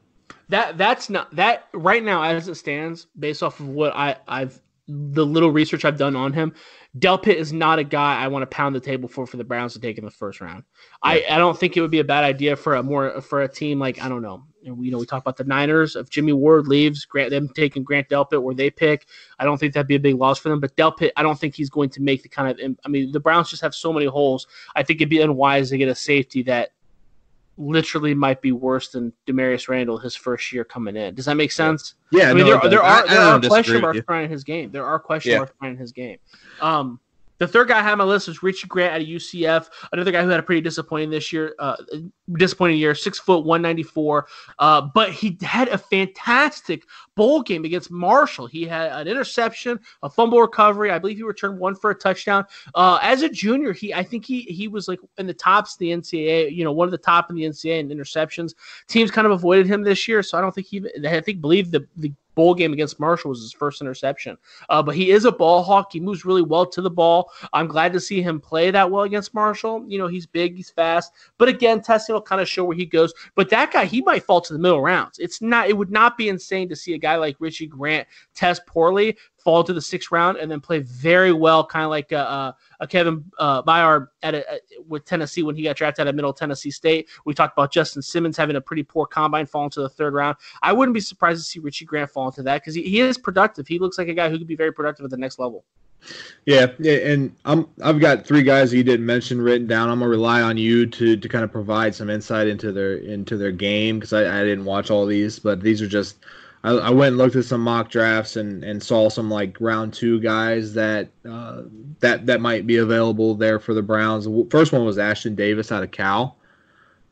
[0.49, 4.59] That that's not that right now as it stands, based off of what I I've
[4.87, 6.53] the little research I've done on him.
[6.97, 9.73] Delpit is not a guy I want to pound the table for for the Browns
[9.73, 10.63] to take in the first round.
[11.03, 11.11] Yeah.
[11.11, 13.47] I, I don't think it would be a bad idea for a more for a
[13.47, 16.67] team like I don't know you know we talk about the Niners if Jimmy Ward
[16.67, 19.07] leaves Grant them taking Grant Delpit where they pick
[19.39, 21.55] I don't think that'd be a big loss for them but Delpit I don't think
[21.55, 24.05] he's going to make the kind of I mean the Browns just have so many
[24.05, 26.71] holes I think it'd be unwise to get a safety that
[27.57, 31.15] literally might be worse than Damarious Randall his first year coming in.
[31.15, 31.95] Does that make sense?
[32.11, 34.71] Yeah, I mean no, there, there are there are question marks in his game.
[34.71, 35.37] There are question yeah.
[35.39, 36.17] marks in his game.
[36.61, 36.99] Um,
[37.37, 40.23] the third guy I had on my list was Richie Grant of UCF, another guy
[40.23, 41.75] who had a pretty disappointing this year, uh,
[42.33, 44.27] disappointing year, six foot one ninety four.
[44.59, 46.83] Uh, but he had a fantastic
[47.15, 48.47] bowl game against Marshall.
[48.47, 50.91] He had an interception, a fumble recovery.
[50.91, 52.45] I believe he returned one for a touchdown.
[52.73, 55.79] Uh, as a junior, he I think he he was like in the tops of
[55.79, 56.55] the NCAA.
[56.55, 58.53] You know, one of the top in the NCAA in interceptions.
[58.87, 60.83] Teams kind of avoided him this year, so I don't think he.
[61.07, 64.37] I think believe the the bowl game against Marshall was his first interception.
[64.69, 65.91] Uh, but he is a ball hawk.
[65.91, 67.31] He moves really well to the ball.
[67.53, 69.83] I'm glad to see him play that well against Marshall.
[69.87, 71.13] You know, he's big, he's fast.
[71.37, 73.13] But again, testing will kind of show where he goes.
[73.35, 75.19] But that guy, he might fall to the middle rounds.
[75.19, 75.69] It's not.
[75.69, 79.63] It would not be insane to see a guy like Richie Grant test poorly, fall
[79.63, 82.87] to the sixth round, and then play very well, kind of like a, a, a
[82.87, 84.43] Kevin uh, Byard at a,
[84.87, 87.07] with Tennessee when he got drafted out of Middle Tennessee State.
[87.25, 90.35] We talked about Justin Simmons having a pretty poor combine, falling to the third round.
[90.63, 93.19] I wouldn't be surprised to see Richie Grant fall into that because he, he is
[93.19, 93.67] productive.
[93.67, 95.63] He looks like a guy who could be very productive at the next level.
[96.45, 99.89] Yeah, and I'm I've got three guys that you didn't mention written down.
[99.89, 103.37] I'm gonna rely on you to to kind of provide some insight into their into
[103.37, 106.17] their game because I, I didn't watch all these, but these are just
[106.65, 109.93] I, I, went and looked at some mock drafts and, and saw some like round
[109.93, 111.61] two guys that uh,
[111.99, 114.27] that that might be available there for the Browns.
[114.49, 116.37] First one was Ashtyn Davis out of Cal.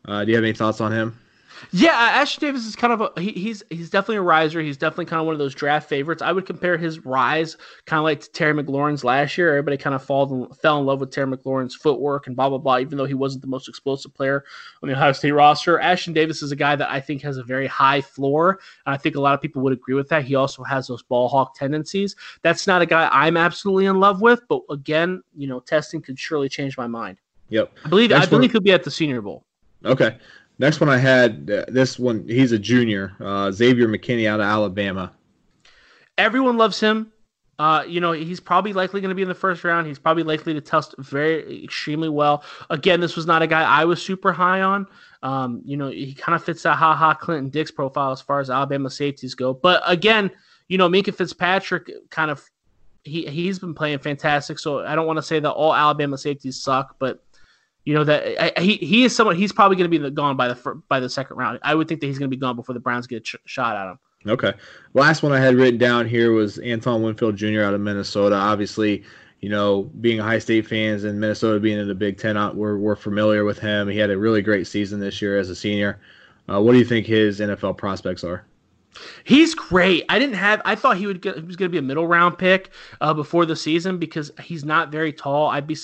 [0.06, 1.20] Uh, do you have any thoughts on him?
[1.72, 4.62] Yeah, Ashtyn Davis is kind of a he, he's he's definitely a riser.
[4.62, 6.22] He's definitely kind of one of those draft favorites.
[6.22, 9.50] I would compare his rise kind of like to Terry McLaurin's last year.
[9.50, 12.80] Everybody kind of fall, fell in love with Terry McLaurin's footwork and blah blah blah.
[12.80, 14.44] Even though he wasn't the most explosive player
[14.82, 17.44] on the Ohio State roster, Ashtyn Davis is a guy that I think has a
[17.44, 18.60] very high floor.
[18.86, 20.24] And I think a lot of people would agree with that.
[20.24, 22.16] He also has those ball hawk tendencies.
[22.42, 26.20] That's not a guy I'm absolutely in love with, but again, you know, testing could
[26.20, 27.20] surely change my mind.
[27.50, 29.46] Yep, I believe Next I believe he'll be at the Senior Bowl.
[29.86, 30.18] Okay.
[30.64, 34.46] Next one I had, uh, this one, he's a junior, uh, Xavier McKinney out of
[34.46, 35.12] Alabama.
[36.18, 37.12] Everyone loves him.
[37.60, 39.88] Uh, you know, he's probably likely going to be in the first round.
[39.88, 42.46] He's probably likely to test very extremely well.
[42.70, 44.88] Again, this was not a guy I was super high on.
[45.22, 48.40] Um, you know, he kind of fits that ha ha Clinton Dix profile as far
[48.40, 49.54] as Alabama safeties go.
[49.54, 50.32] But again,
[50.70, 52.42] you know, Minkah Fitzpatrick kind of
[53.04, 54.60] he he's been playing fantastic.
[54.60, 57.22] So I don't want to say that all Alabama safeties suck, but
[57.86, 60.48] you know that I, he he is someone he's probably going to be gone by
[60.48, 61.60] the by the second round.
[61.64, 63.36] I would think that he's going to be gone before the Browns get a ch-
[63.46, 64.00] shot at him.
[64.26, 64.54] Okay.
[64.94, 67.62] Last one I had written down here was Antoine Winfield Jr.
[67.62, 68.36] out of Minnesota.
[68.36, 69.04] Obviously,
[69.42, 72.78] you know, being Ohio State fans and Minnesota being in the Big Ten, uh, we're
[72.78, 73.90] we're familiar with him.
[73.90, 76.00] He had a really great season this year as a senior.
[76.50, 78.46] Uh, what do you think his NFL prospects are?
[79.24, 80.06] He's great.
[80.08, 80.62] I didn't have.
[80.66, 81.22] I thought he would.
[81.22, 82.72] Get, he was going to be a middle round pick
[83.02, 85.50] uh, before the season because he's not very tall.
[85.50, 85.76] I'd be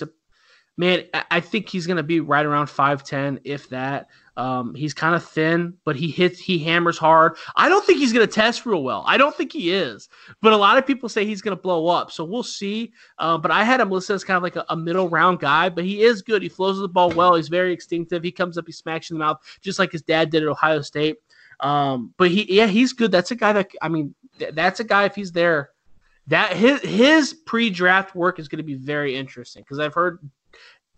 [0.80, 4.08] man, I think he's going to be right around 5'10, if that.
[4.38, 7.36] Um, he's kind of thin, but he hits, he hammers hard.
[7.58, 9.04] I don't think he's going to test real well.
[9.06, 10.08] I don't think he is,
[10.42, 12.12] but a lot of people say he's going to blow up.
[12.12, 12.94] So we'll see.
[13.18, 15.68] Uh, but I had him listed as kind of like a, a, middle round guy,
[15.68, 16.42] but he is good.
[16.42, 17.36] He flows the ball well.
[17.36, 18.24] He's very instinctive.
[18.24, 20.48] He comes up, he smacks you in the mouth, just like his dad did at
[20.48, 21.18] Ohio State.
[21.60, 23.12] Um, but he, yeah, he's good.
[23.12, 25.72] That's a guy that, I mean, th- that's a guy, if he's there,
[26.28, 30.20] that his his pre-draft work is going to be very interesting because I've heard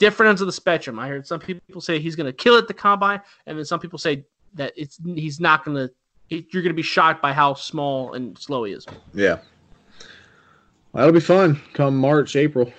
[0.01, 0.97] different ends of the spectrum.
[0.97, 3.79] I heard some people say he's going to kill it the combine, and then some
[3.79, 4.25] people say
[4.55, 5.93] that it's he's not going to.
[6.29, 8.87] You're going to be shocked by how small and slow he is.
[9.13, 9.39] Yeah,
[10.93, 12.73] that'll be fun come March, April.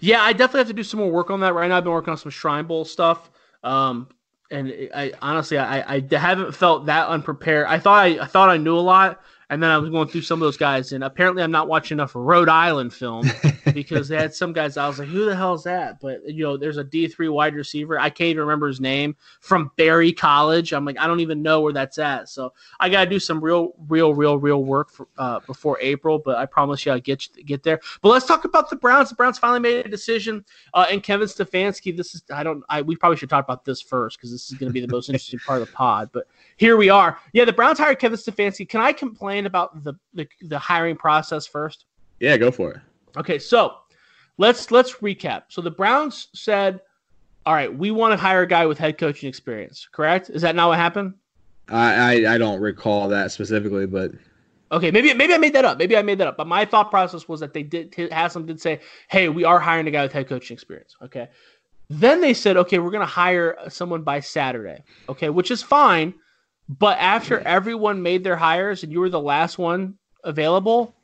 [0.00, 1.54] Yeah, I definitely have to do some more work on that.
[1.54, 3.30] Right now, I've been working on some Shrine Bowl stuff.
[3.62, 4.08] Um,
[4.50, 7.66] and I honestly, I, I haven't felt that unprepared.
[7.66, 9.20] I thought I, I thought I knew a lot,
[9.50, 11.96] and then I was going through some of those guys, and apparently I'm not watching
[11.96, 13.26] enough Rhode Island film
[13.74, 14.76] because they had some guys.
[14.76, 17.54] I was like, "Who the hell is that?" But you know, there's a D3 wide
[17.54, 17.98] receiver.
[17.98, 20.72] I can't even remember his name from Barry College.
[20.72, 22.28] I'm like, I don't even know where that's at.
[22.28, 26.18] So I got to do some real, real, real, real work for, uh, before April.
[26.18, 27.80] But I promise you, I'll get get there.
[28.02, 29.10] But let's talk about the Browns.
[29.10, 31.96] The Browns finally made a decision, uh, and Kevin Stefanski.
[31.96, 32.64] This is I don't.
[32.68, 34.92] I we probably should talk about this first because this is going to be the
[34.92, 36.10] most interesting part of the pod.
[36.12, 36.26] But
[36.56, 37.18] here we are.
[37.32, 38.68] Yeah, the Browns hired Kevin Stefanski.
[38.68, 41.86] Can I complain about the, the, the hiring process first?
[42.20, 42.80] Yeah, go for it.
[43.16, 43.76] Okay, so
[44.38, 45.44] let's let's recap.
[45.48, 46.80] So the Browns said,
[47.46, 50.30] "All right, we want to hire a guy with head coaching experience." Correct?
[50.30, 51.14] Is that not what happened?
[51.68, 54.12] I I, I don't recall that specifically, but
[54.72, 55.78] okay, maybe maybe I made that up.
[55.78, 56.36] Maybe I made that up.
[56.36, 59.86] But my thought process was that they did Haslam did say, "Hey, we are hiring
[59.86, 61.28] a guy with head coaching experience." Okay.
[61.90, 66.14] Then they said, "Okay, we're going to hire someone by Saturday." Okay, which is fine
[66.68, 70.94] but after everyone made their hires and you were the last one available,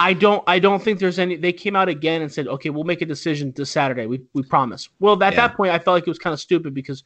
[0.00, 2.84] I don't I don't think there's any they came out again and said, "Okay, we'll
[2.84, 4.06] make a decision this Saturday.
[4.06, 5.48] We we promise." Well, at yeah.
[5.48, 7.04] that point I felt like it was kind of stupid because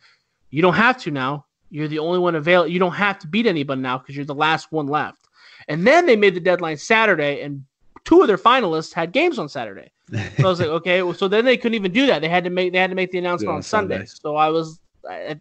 [0.50, 1.44] you don't have to now.
[1.70, 2.70] You're the only one available.
[2.70, 5.18] You don't have to beat anybody now because you're the last one left.
[5.68, 7.64] And then they made the deadline Saturday and
[8.04, 9.90] two of their finalists had games on Saturday.
[10.38, 12.22] So I was like, okay, well, so then they couldn't even do that.
[12.22, 13.96] They had to make they had to make the announcement on Sunday.
[13.96, 14.06] Sunday.
[14.06, 15.40] So I was I,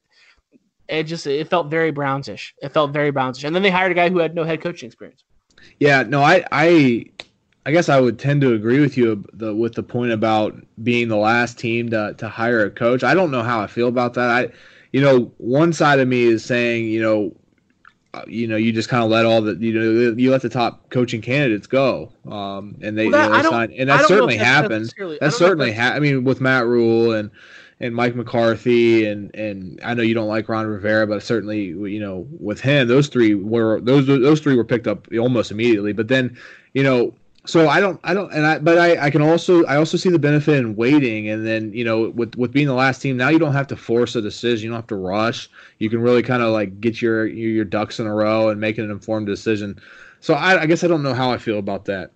[0.88, 2.54] it just it felt very Brownsish.
[2.62, 3.44] It felt very Brownsish.
[3.44, 5.24] And then they hired a guy who had no head coaching experience.
[5.80, 7.06] Yeah, no, I I
[7.66, 11.08] I guess I would tend to agree with you the, with the point about being
[11.08, 13.04] the last team to to hire a coach.
[13.04, 14.30] I don't know how I feel about that.
[14.30, 14.52] I
[14.96, 17.36] you know, one side of me is saying, you know,
[18.14, 20.48] uh, you know, you just kind of let all the, you know, you let the
[20.48, 24.08] top coaching candidates go, um, and they, well, that, you know, they sign, and that
[24.08, 24.94] certainly happens.
[25.20, 25.98] That certainly happened.
[25.98, 27.30] I mean, with Matt Rhule and
[27.80, 32.00] and Mike McCarthy and and I know you don't like Ron Rivera, but certainly you
[32.00, 35.94] know with him, those three were those those three were picked up almost immediately.
[35.94, 36.38] But then,
[36.74, 37.14] you know,
[37.46, 40.10] so I don't I don't and I but I I can also I also see
[40.10, 43.30] the benefit in waiting and then you know with with being the last team now
[43.30, 45.50] you don't have to force a decision, you don't have to rush.
[45.80, 48.78] You can really kind of like get your your ducks in a row and make
[48.78, 49.80] an informed decision.
[50.22, 52.12] So I, I guess I don't know how I feel about that.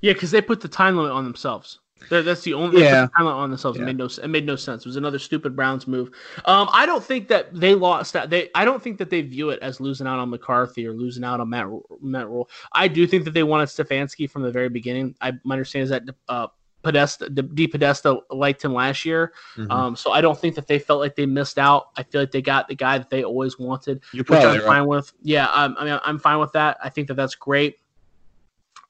[0.00, 1.80] Yeah, because they put the time limit on themselves.
[2.08, 3.08] That's the only yeah.
[3.16, 3.78] talent on themselves.
[3.78, 3.84] Yeah.
[3.84, 4.82] It made no it made no sense.
[4.82, 6.10] It was another stupid Browns move.
[6.44, 8.30] Um, I don't think that they lost that.
[8.30, 11.24] They I don't think that they view it as losing out on McCarthy or losing
[11.24, 11.66] out on Matt
[12.00, 12.48] Matt Rhule.
[12.72, 15.14] I do think that they wanted Stefanski from the very beginning.
[15.20, 16.48] I my understanding is that uh,
[16.82, 19.32] Podesta, DePodesta liked him last year.
[19.56, 19.70] Mm-hmm.
[19.70, 21.88] Um, so I don't think that they felt like they missed out.
[21.96, 24.64] I feel like they got the guy that they always wanted, You're which I'm right.
[24.64, 25.12] fine with.
[25.22, 26.78] Yeah, I mean I'm fine with that.
[26.82, 27.78] I think that that's great.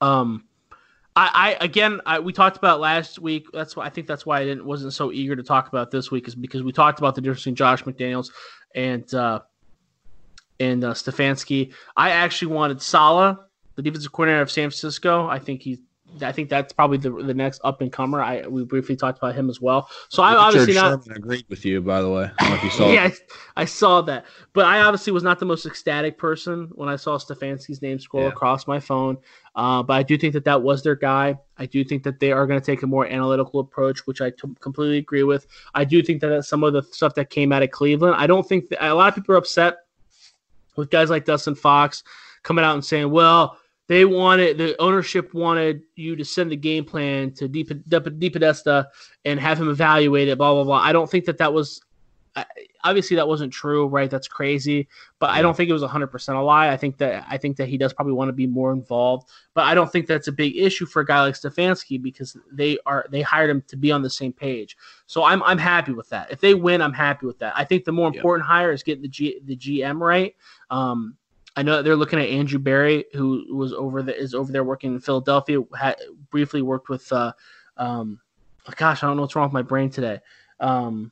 [0.00, 0.44] Um,
[1.18, 3.46] I, I again, I, we talked about last week.
[3.52, 6.10] That's why I think that's why I didn't wasn't so eager to talk about this
[6.12, 8.30] week is because we talked about the difference between Josh McDaniels
[8.74, 9.40] and uh,
[10.60, 11.72] and uh, Stefanski.
[11.96, 13.36] I actually wanted Saleh,
[13.74, 15.26] the defensive coordinator of San Francisco.
[15.26, 15.78] I think he's
[16.22, 18.20] I think that's probably the the next up and comer.
[18.20, 19.88] I we briefly talked about him as well.
[20.08, 22.30] So I obviously not Sherman agreed with you, by the way.
[22.38, 25.66] I you saw yeah, I, I, saw that, but I obviously was not the most
[25.66, 28.30] ecstatic person when I saw Stefanski's name scroll yeah.
[28.30, 29.18] across my phone.
[29.54, 31.36] Uh, but I do think that that was their guy.
[31.56, 34.30] I do think that they are going to take a more analytical approach, which I
[34.30, 35.46] t- completely agree with.
[35.74, 38.48] I do think that some of the stuff that came out of Cleveland, I don't
[38.48, 39.78] think that, a lot of people are upset
[40.76, 42.02] with guys like Dustin Fox
[42.42, 46.84] coming out and saying, "Well." They wanted the ownership wanted you to send the game
[46.84, 48.86] plan to DePodesta
[49.24, 50.38] and have him evaluate it.
[50.38, 50.78] Blah blah blah.
[50.78, 51.80] I don't think that that was
[52.84, 54.10] obviously that wasn't true, right?
[54.10, 56.70] That's crazy, but I don't think it was 100% a lie.
[56.70, 59.64] I think that I think that he does probably want to be more involved, but
[59.64, 63.06] I don't think that's a big issue for a guy like Stefanski because they are
[63.10, 64.76] they hired him to be on the same page.
[65.06, 66.30] So I'm I'm happy with that.
[66.30, 67.54] If they win, I'm happy with that.
[67.56, 70.34] I think the more important hire is getting the G, the GM right.
[70.70, 71.16] Um,
[71.58, 74.94] I know they're looking at Andrew Berry, who was over the is over there working
[74.94, 75.58] in Philadelphia.
[75.76, 75.96] Had
[76.30, 77.32] briefly worked with, uh,
[77.76, 78.20] um,
[78.76, 80.20] gosh, I don't know what's wrong with my brain today.
[80.60, 81.10] Um,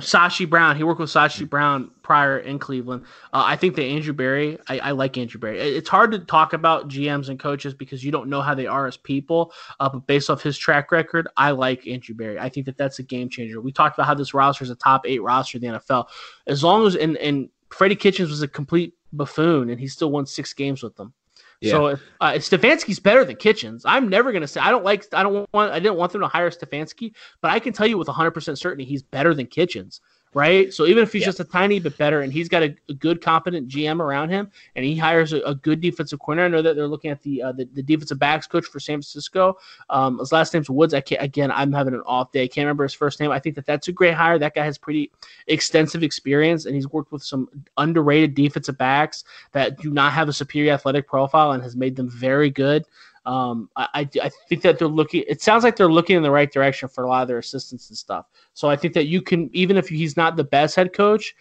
[0.00, 0.76] Sashi Brown.
[0.76, 3.04] He worked with Sashi Brown prior in Cleveland.
[3.32, 5.60] Uh, I think that Andrew Berry, I, I, like Andrew Berry.
[5.60, 8.88] It's hard to talk about GMs and coaches because you don't know how they are
[8.88, 9.52] as people.
[9.78, 12.40] Uh, but based off his track record, I like Andrew Berry.
[12.40, 13.60] I think that that's a game changer.
[13.60, 16.06] We talked about how this roster is a top eight roster in the NFL.
[16.48, 20.26] As long as, and, and Freddie Kitchens was a complete buffoon, and he still won
[20.26, 21.12] six games with them.
[21.60, 21.70] Yeah.
[21.70, 25.06] So if uh, Stefanski's better than Kitchens, I'm never going to say I don't like
[25.14, 27.96] I don't want I didn't want them to hire Stefanski, but I can tell you
[27.96, 30.00] with 100% certainty he's better than Kitchens
[30.34, 30.74] right?
[30.74, 31.26] So even if he's yeah.
[31.26, 34.50] just a tiny bit better and he's got a, a, good, competent GM around him,
[34.74, 37.42] and he hires a, a good defensive corner, I know that they're looking at the
[37.42, 39.56] uh, the, the, defensive backs coach for San Francisco.
[39.88, 40.92] Um, his last name's Woods.
[40.92, 41.50] I can't again.
[41.52, 42.42] I'm having an off day.
[42.42, 43.30] I can't remember his first name.
[43.30, 44.38] I think that that's a great hire.
[44.38, 45.12] That guy has pretty
[45.46, 50.32] extensive experience, and he's worked with some underrated defensive backs that do not have a
[50.32, 52.84] superior athletic profile and has made them very good.
[53.26, 55.24] Um, I, I, I think that they're looking.
[55.26, 57.88] It sounds like they're looking in the right direction for a lot of their assistants
[57.88, 58.26] and stuff.
[58.52, 61.34] So I think that you can, even if he's not the best head coach,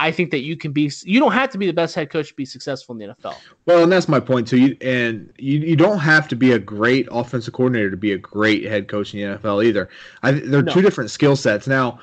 [0.00, 0.90] I think that you can be.
[1.02, 3.36] You don't have to be the best head coach to be successful in the NFL.
[3.66, 4.58] Well, and that's my point too.
[4.58, 8.18] You, and you, you don't have to be a great offensive coordinator to be a
[8.18, 9.90] great head coach in the NFL either.
[10.22, 10.72] I, they're no.
[10.72, 11.66] two different skill sets.
[11.66, 12.00] Now,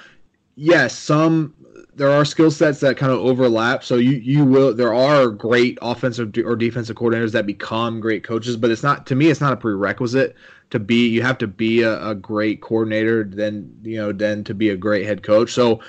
[0.57, 1.53] yes, some
[1.95, 3.83] there are skill sets that kind of overlap.
[3.83, 8.57] So you you will there are great offensive or defensive coordinators that become great coaches,
[8.57, 10.35] but it's not to me it's not a prerequisite
[10.71, 14.53] to be you have to be a, a great coordinator then you know then to
[14.53, 15.53] be a great head coach.
[15.53, 15.79] So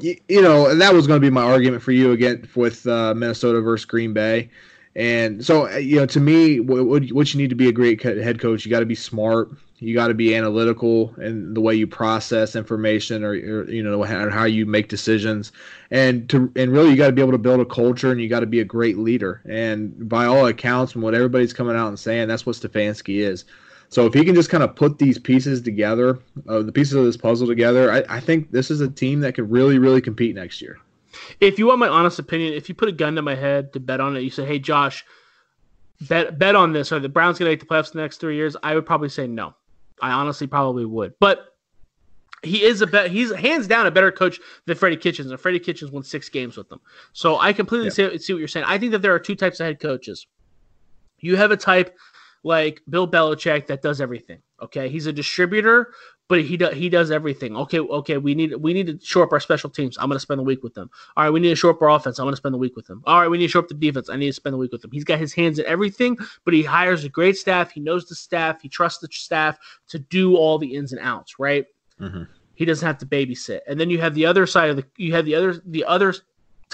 [0.00, 3.14] you, you know that was going to be my argument for you again with uh,
[3.14, 4.50] Minnesota versus Green Bay.
[4.96, 8.38] And so, you know, to me, what, what you need to be a great head
[8.38, 11.86] coach, you got to be smart you got to be analytical in the way you
[11.86, 15.52] process information or, or you know how you make decisions.
[15.90, 18.28] And to and really you got to be able to build a culture and you
[18.28, 19.42] got to be a great leader.
[19.44, 23.44] And by all accounts from what everybody's coming out and saying that's what Stefanski is.
[23.88, 26.18] So if he can just kind of put these pieces together
[26.48, 29.34] uh, the pieces of this puzzle together I, I think this is a team that
[29.34, 30.78] could really really compete next year.
[31.40, 33.80] If you want my honest opinion if you put a gun to my head to
[33.80, 35.04] bet on it you say hey Josh
[36.00, 36.92] bet bet on this.
[36.92, 38.56] Are the Browns going to make the playoffs the next three years?
[38.62, 39.54] I would probably say no
[40.00, 41.14] I honestly probably would.
[41.20, 41.54] But
[42.42, 43.10] he is a bet.
[43.10, 46.56] He's hands down a better coach than Freddie Kitchens, and Freddie Kitchens won six games
[46.56, 46.80] with them.
[47.12, 48.10] So I completely yeah.
[48.10, 48.66] see, see what you're saying.
[48.68, 50.26] I think that there are two types of head coaches.
[51.18, 51.96] You have a type
[52.42, 54.40] like Bill Belichick that does everything.
[54.60, 55.94] Okay, he's a distributor,
[56.28, 57.56] but he does he does everything.
[57.56, 59.96] Okay, okay, we need we need to shore up our special teams.
[59.98, 60.90] I'm going to spend the week with them.
[61.16, 62.18] All right, we need to shore up our offense.
[62.18, 63.02] I'm going to spend the week with them.
[63.06, 64.08] All right, we need to shore up the defense.
[64.08, 64.90] I need to spend the week with them.
[64.90, 67.70] He's got his hands in everything, but he hires a great staff.
[67.70, 68.62] He knows the staff.
[68.62, 69.58] He trusts the staff
[69.88, 71.38] to do all the ins and outs.
[71.38, 71.66] Right.
[72.00, 72.24] Mm-hmm.
[72.54, 73.60] He doesn't have to babysit.
[73.66, 76.14] And then you have the other side of the you have the other the other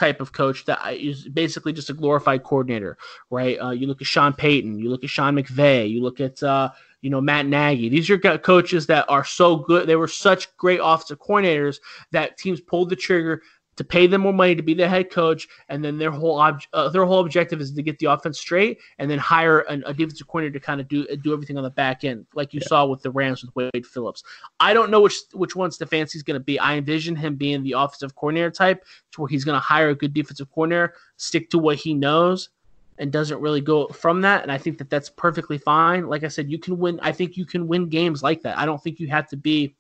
[0.01, 2.97] type of coach that is basically just a glorified coordinator,
[3.29, 3.57] right?
[3.61, 6.71] Uh, you look at Sean Payton, you look at Sean McVay, you look at uh,
[7.03, 7.89] you know, Matt Nagy.
[7.89, 9.87] These are coaches that are so good.
[9.87, 11.79] They were such great offensive coordinators
[12.11, 13.43] that teams pulled the trigger
[13.77, 16.61] to pay them more money to be the head coach, and then their whole ob-
[16.73, 19.95] uh, their whole objective is to get the offense straight, and then hire an, a
[19.95, 22.69] defensive coordinator to kind of do do everything on the back end, like you yeah.
[22.69, 24.23] saw with the Rams with Wade Phillips.
[24.59, 26.59] I don't know which which one Stefanski's going to be.
[26.59, 29.95] I envision him being the offensive coordinator type, to where he's going to hire a
[29.95, 32.51] good defensive coordinator, stick to what he knows,
[32.99, 34.43] and doesn't really go from that.
[34.43, 36.07] And I think that that's perfectly fine.
[36.07, 37.01] Like I said, you can win.
[37.03, 38.59] I think you can win games like that.
[38.59, 39.75] I don't think you have to be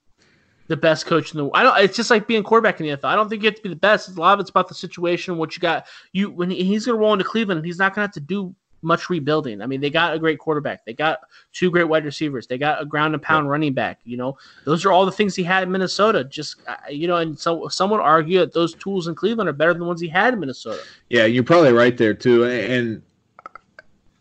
[0.70, 1.50] the best coach in the.
[1.52, 1.76] I don't.
[1.80, 3.06] It's just like being quarterback in the NFL.
[3.06, 4.08] I don't think you have to be the best.
[4.08, 5.86] A lot of it's about the situation, what you got.
[6.12, 8.54] You when he's going to roll into Cleveland, he's not going to have to do
[8.82, 9.62] much rebuilding.
[9.62, 10.84] I mean, they got a great quarterback.
[10.84, 11.18] They got
[11.52, 12.46] two great wide receivers.
[12.46, 13.50] They got a ground and pound yeah.
[13.50, 13.98] running back.
[14.04, 16.22] You know, those are all the things he had in Minnesota.
[16.22, 19.72] Just you know, and so some would argue that those tools in Cleveland are better
[19.72, 20.82] than the ones he had in Minnesota.
[21.08, 22.44] Yeah, you're probably right there too.
[22.44, 23.02] And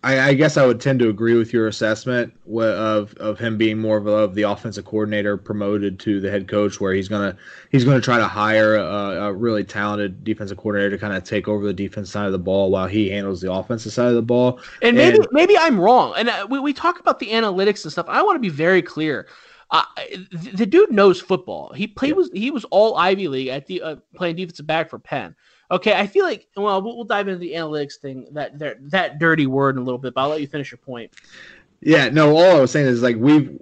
[0.02, 3.78] I, I, guess I would tend to agree with your assessment of of him being
[3.78, 7.36] more of, a, of the offensive coordinator promoted to the head coach, where he's gonna
[7.70, 11.50] he's gonna try to hire a, a really talented defensive coordinator to kind of take
[11.50, 14.22] over the defense side of the ball while he handles the offensive side of the
[14.22, 14.62] ball.
[14.82, 17.92] And maybe and, maybe I'm wrong, and uh, we we talk about the analytics and
[17.92, 18.06] stuff.
[18.08, 19.28] I want to be very clear.
[19.72, 19.84] Uh,
[20.32, 21.74] the dude knows football.
[21.74, 22.16] He played yeah.
[22.16, 25.36] was he was all Ivy League at the uh, playing defensive back for Penn.
[25.72, 29.76] Okay, I feel like well, we'll dive into the analytics thing that that, dirty word
[29.76, 31.12] in a little bit, but I'll let you finish your point.
[31.82, 33.60] Yeah, no, all I was saying is like we've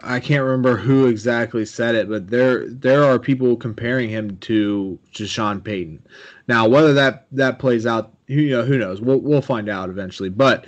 [0.00, 4.98] I can't remember who exactly said it, but there there are people comparing him to
[5.14, 6.06] to Sean Payton.
[6.46, 9.00] Now, whether that that plays out, you know, who knows?
[9.00, 10.28] We'll we'll find out eventually.
[10.28, 10.66] But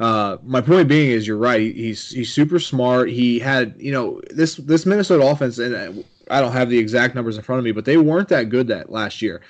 [0.00, 1.60] uh, my point being is, you're right.
[1.74, 3.08] He's he's super smart.
[3.08, 7.36] He had, you know, this this Minnesota offense, and I don't have the exact numbers
[7.36, 9.42] in front of me, but they weren't that good that last year.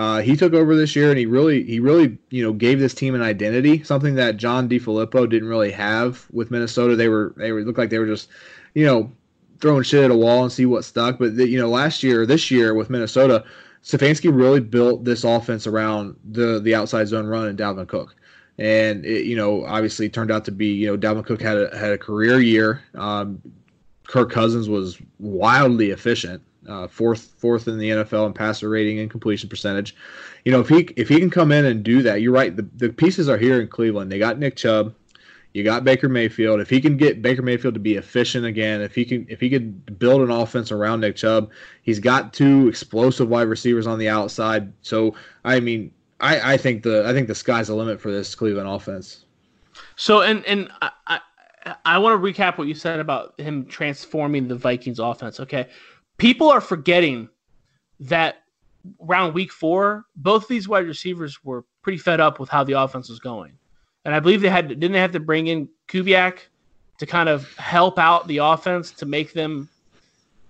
[0.00, 2.94] Uh, he took over this year and he really he really you know gave this
[2.94, 6.96] team an identity, something that John DeFilippo didn't really have with Minnesota.
[6.96, 8.30] They were they were looked like they were just
[8.72, 9.12] you know
[9.60, 11.18] throwing shit at a wall and see what stuck.
[11.18, 13.44] But the, you know last year, this year with Minnesota,
[13.84, 18.16] Stefanski really built this offense around the the outside zone run and Dalvin Cook.
[18.56, 21.76] And it, you know, obviously turned out to be, you know, Dalvin Cook had a,
[21.76, 22.82] had a career year.
[22.94, 23.42] Um,
[24.06, 29.10] Kirk Cousins was wildly efficient uh, fourth fourth in the NFL in passer rating and
[29.10, 29.94] completion percentage.
[30.44, 32.54] You know, if he if he can come in and do that, you're right.
[32.54, 34.10] The, the pieces are here in Cleveland.
[34.10, 34.94] They got Nick Chubb.
[35.52, 36.60] You got Baker Mayfield.
[36.60, 39.50] If he can get Baker Mayfield to be efficient again, if he can if he
[39.50, 41.50] could build an offense around Nick Chubb,
[41.82, 44.72] he's got two explosive wide receivers on the outside.
[44.82, 48.34] So I mean, I, I think the I think the sky's the limit for this
[48.34, 49.24] Cleveland offense.
[49.96, 51.20] So and and I I,
[51.84, 55.40] I want to recap what you said about him transforming the Vikings offense.
[55.40, 55.68] Okay,
[56.20, 57.28] people are forgetting
[57.98, 58.36] that
[59.06, 63.08] around week four, both these wide receivers were pretty fed up with how the offense
[63.08, 63.58] was going
[64.04, 66.38] and I believe they had didn't they have to bring in Kubiak
[66.98, 69.68] to kind of help out the offense to make them.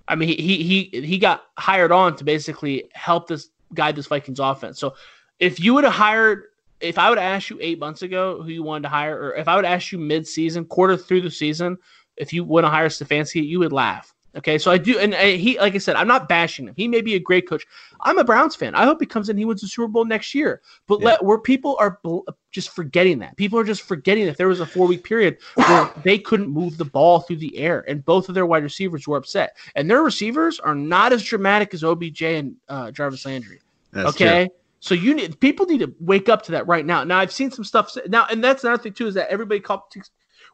[0.09, 4.41] I mean, he he he got hired on to basically help this guide this Vikings
[4.41, 4.79] offense.
[4.79, 4.95] So
[5.39, 6.45] if you would have hired,
[6.81, 9.35] if I would have asked you eight months ago who you wanted to hire, or
[9.35, 11.77] if I would ask you mid season, quarter through the season,
[12.17, 14.13] if you want to hire Stefanski, you would laugh.
[14.37, 16.75] Okay, so I do, and he, like I said, I'm not bashing him.
[16.77, 17.67] He may be a great coach.
[18.03, 18.77] I'm a Browns fan.
[18.77, 20.63] I hope he comes in, he wins the Super Bowl next year.
[20.87, 21.07] But yeah.
[21.07, 22.21] let where people are bl-
[22.53, 23.37] just forgetting that.
[23.37, 26.79] People are just forgetting that there was a four week period where they couldn't move
[26.79, 29.57] the ball through the air, and both of their wide receivers were upset.
[29.75, 33.61] And their receivers are not as dramatic as OBJ and uh, Jarvis Landry.
[33.93, 34.47] That's okay.
[34.47, 34.57] True.
[34.79, 37.03] So you need people need to wake up to that right now.
[37.03, 39.83] Now I've seen some stuff now, and that's another thing too is that everybody called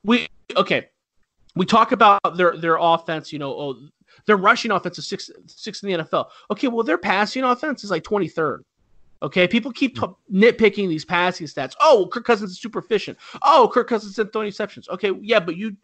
[0.02, 0.88] we okay
[1.56, 3.76] we talk about their their offense, you know, oh,
[4.26, 6.28] their rushing offense is six six in the NFL.
[6.50, 8.64] Okay, well their passing offense is like twenty third.
[9.22, 11.74] Okay, people keep t- nitpicking these passing stats.
[11.80, 13.16] Oh, Kirk Cousins is super efficient.
[13.42, 14.88] Oh, Kirk Cousins didn't throw interceptions.
[14.90, 15.76] Okay, yeah, but you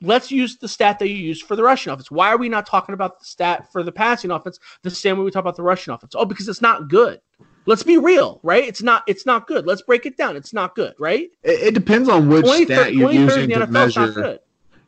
[0.00, 2.10] let's use the stat that you use for the rushing offense.
[2.10, 5.24] Why are we not talking about the stat for the passing offense the same way
[5.24, 6.14] we talk about the rushing offense?
[6.16, 7.20] Oh, because it's not good.
[7.66, 8.64] Let's be real, right?
[8.64, 9.02] It's not.
[9.06, 9.66] It's not good.
[9.66, 10.36] Let's break it down.
[10.36, 11.28] It's not good, right?
[11.42, 14.40] It, it depends on which stat you're using to measure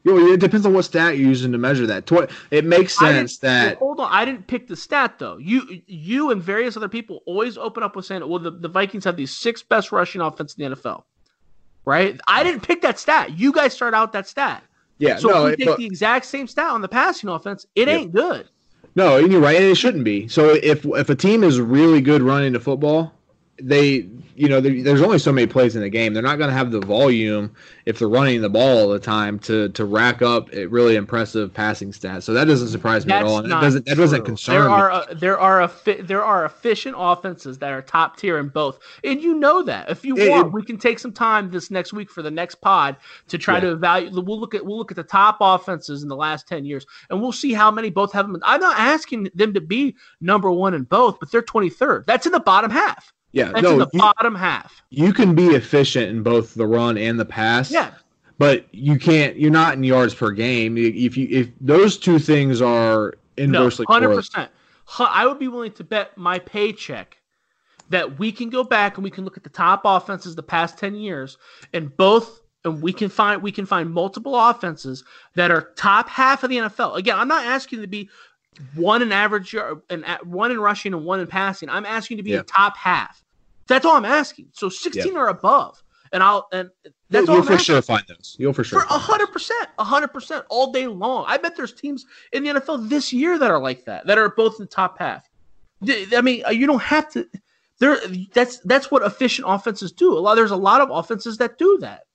[0.05, 2.31] it depends on what stat you're using to measure that.
[2.51, 3.79] It makes sense that.
[3.79, 5.39] Hold on, I didn't pick the stat though.
[5.39, 9.05] You, you, and various other people always open up with saying, "Well, the, the Vikings
[9.05, 11.05] have the six best rushing offense in the NFL."
[11.85, 12.21] Right?
[12.29, 13.39] I didn't pick that stat.
[13.39, 14.63] You guys start out that stat.
[14.99, 15.17] Yeah.
[15.17, 17.95] So no, if we take the exact same stat on the passing offense, it yeah.
[17.95, 18.49] ain't good.
[18.95, 20.29] No, you're right, and it shouldn't be.
[20.29, 23.13] So if if a team is really good running the football,
[23.61, 26.15] they you know there's only so many plays in the game.
[26.15, 27.55] They're not going to have the volume
[27.87, 31.53] if they're running the ball all the time to to rack up a really impressive
[31.53, 34.25] passing stats so that doesn't surprise me That's at all and that doesn't that doesn't
[34.25, 38.39] concern there are uh, there are a there are efficient offenses that are top tier
[38.39, 38.79] in both.
[39.05, 39.91] And you know that.
[39.91, 42.31] If you it, want it, we can take some time this next week for the
[42.31, 42.97] next pod
[43.29, 43.61] to try yeah.
[43.61, 46.65] to evaluate we'll look at we'll look at the top offenses in the last 10
[46.65, 48.41] years and we'll see how many both have them.
[48.45, 52.33] I'm not asking them to be number one in both but they're 23rd that's in
[52.33, 54.83] the bottom half yeah, That's no, in the you, bottom half.
[54.91, 57.71] You can be efficient in both the run and the pass.
[57.71, 57.93] Yeah.
[58.39, 59.37] But you can't.
[59.37, 60.79] You're not in yards per game.
[60.79, 64.51] If you if those two things are inversely hundred percent.
[64.99, 67.19] I would be willing to bet my paycheck
[67.91, 70.79] that we can go back and we can look at the top offenses the past
[70.79, 71.37] ten years,
[71.73, 75.05] and both and we can find we can find multiple offenses
[75.35, 76.97] that are top half of the NFL.
[76.97, 78.09] Again, I'm not asking to be
[78.75, 81.69] one in average and one in rushing and one in passing.
[81.69, 82.43] I'm asking to be yeah.
[82.47, 83.23] top half.
[83.67, 84.49] That's all I'm asking.
[84.53, 85.19] So 16 yeah.
[85.19, 85.83] or above,
[86.13, 86.71] and I'll and
[87.11, 87.37] that's you'll, all.
[87.37, 88.37] You'll for sure find those.
[88.39, 88.81] You'll for sure.
[88.81, 91.25] For hundred percent, hundred percent, all day long.
[91.29, 94.31] I bet there's teams in the NFL this year that are like that, that are
[94.31, 95.29] both in the top half.
[95.87, 97.29] I mean, uh, you don't have to.
[97.79, 97.99] There,
[98.33, 100.17] that's that's what efficient offenses do.
[100.17, 102.07] A lot there's a lot of offenses that do that,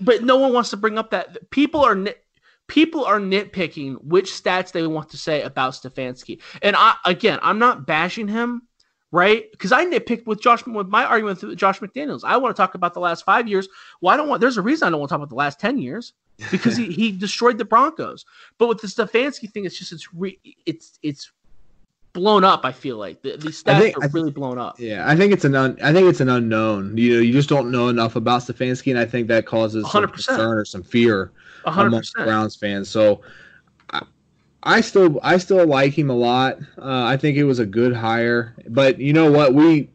[0.00, 1.94] but no one wants to bring up that people are
[2.68, 6.40] people are nitpicking which stats they want to say about Stefanski.
[6.62, 8.62] And I again, I'm not bashing him,
[9.12, 9.50] right?
[9.52, 12.22] Because I nitpicked with Josh with my argument with Josh McDaniels.
[12.24, 13.68] I want to talk about the last five years.
[14.00, 14.40] Well, I don't want.
[14.40, 16.14] There's a reason I don't want to talk about the last ten years
[16.50, 18.24] because he, he destroyed the Broncos.
[18.58, 21.30] But with the Stefanski thing, it's just it's re, it's it's
[22.14, 22.64] blown up.
[22.64, 24.80] I feel like the, these stats think, are really blown up.
[24.80, 26.96] Yeah, I think it's an un, I think it's an unknown.
[26.96, 29.90] You know, you just don't know enough about Stefanski, and I think that causes 100%.
[29.90, 31.32] some concern or some fear
[31.66, 31.86] 100%.
[31.86, 32.88] amongst Browns fans.
[32.88, 33.20] So.
[33.90, 34.02] I,
[34.66, 36.56] I still, I still like him a lot.
[36.78, 39.52] Uh, I think it was a good hire, but you know what?
[39.52, 39.90] We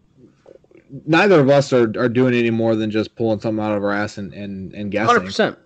[1.05, 3.91] neither of us are, are doing any more than just pulling something out of our
[3.91, 5.15] ass and, and, and guessing.
[5.15, 5.57] 100%.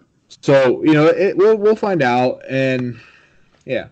[0.41, 2.41] So, you know, it, we'll, we'll find out.
[2.49, 2.99] And
[3.65, 3.87] yeah,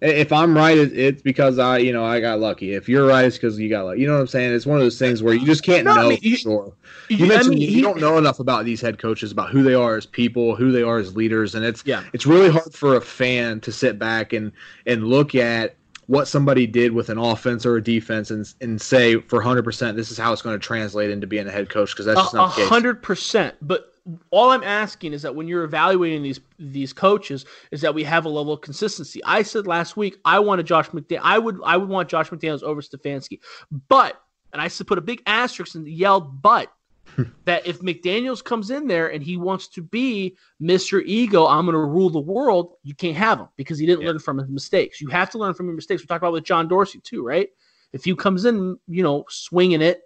[0.00, 2.74] if I'm right, it's because I, you know, I got lucky.
[2.74, 4.00] If you're right, it's because you got lucky.
[4.00, 4.54] You know what I'm saying?
[4.54, 6.72] It's one of those things where you just can't no, know I mean, for sure.
[7.08, 9.74] You, mentioned I mean, you don't know enough about these head coaches, about who they
[9.74, 12.04] are as people, who they are as leaders, and it's yeah.
[12.12, 14.52] it's really hard for a fan to sit back and
[14.86, 15.76] and look at
[16.06, 20.10] what somebody did with an offense or a defense and and say for 100% this
[20.10, 22.56] is how it's going to translate into being a head coach because that's just not
[22.56, 22.68] the case.
[22.68, 23.52] 100%.
[23.62, 23.92] But
[24.30, 28.24] all I'm asking is that when you're evaluating these these coaches, is that we have
[28.24, 29.22] a level of consistency.
[29.24, 31.20] I said last week I wanted Josh McDaniel.
[31.22, 33.40] I would I would want Josh McDaniels over Stefanski,
[33.88, 34.20] but
[34.52, 36.72] and I said put a big asterisk and yelled but
[37.44, 41.02] that if McDaniels comes in there and he wants to be Mr.
[41.04, 44.08] Ego, I'm going to rule the world, you can't have him because he didn't yeah.
[44.08, 45.00] learn from his mistakes.
[45.00, 46.02] You have to learn from your mistakes.
[46.02, 47.48] We talked about with John Dorsey too, right?
[47.92, 50.02] If he comes in, you know, swinging it,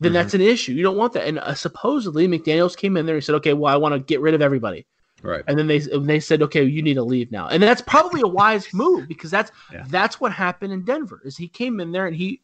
[0.00, 0.14] then mm-hmm.
[0.14, 0.72] that's an issue.
[0.72, 1.26] You don't want that.
[1.26, 4.20] And uh, supposedly McDaniels came in there and said, okay, well, I want to get
[4.20, 4.86] rid of everybody.
[5.22, 5.42] Right.
[5.48, 7.48] And then they they said, okay, you need to leave now.
[7.48, 9.84] And that's probably a wise move because that's yeah.
[9.88, 11.20] that's what happened in Denver.
[11.24, 12.40] Is he came in there and he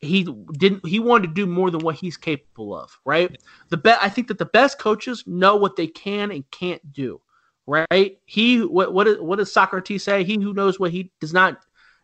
[0.00, 2.96] he didn't he wanted to do more than what he's capable of.
[3.04, 3.36] Right.
[3.70, 7.20] The bet I think that the best coaches know what they can and can't do.
[7.66, 8.18] Right.
[8.24, 10.22] He what what what does Socrates say?
[10.22, 11.58] He who knows what he does not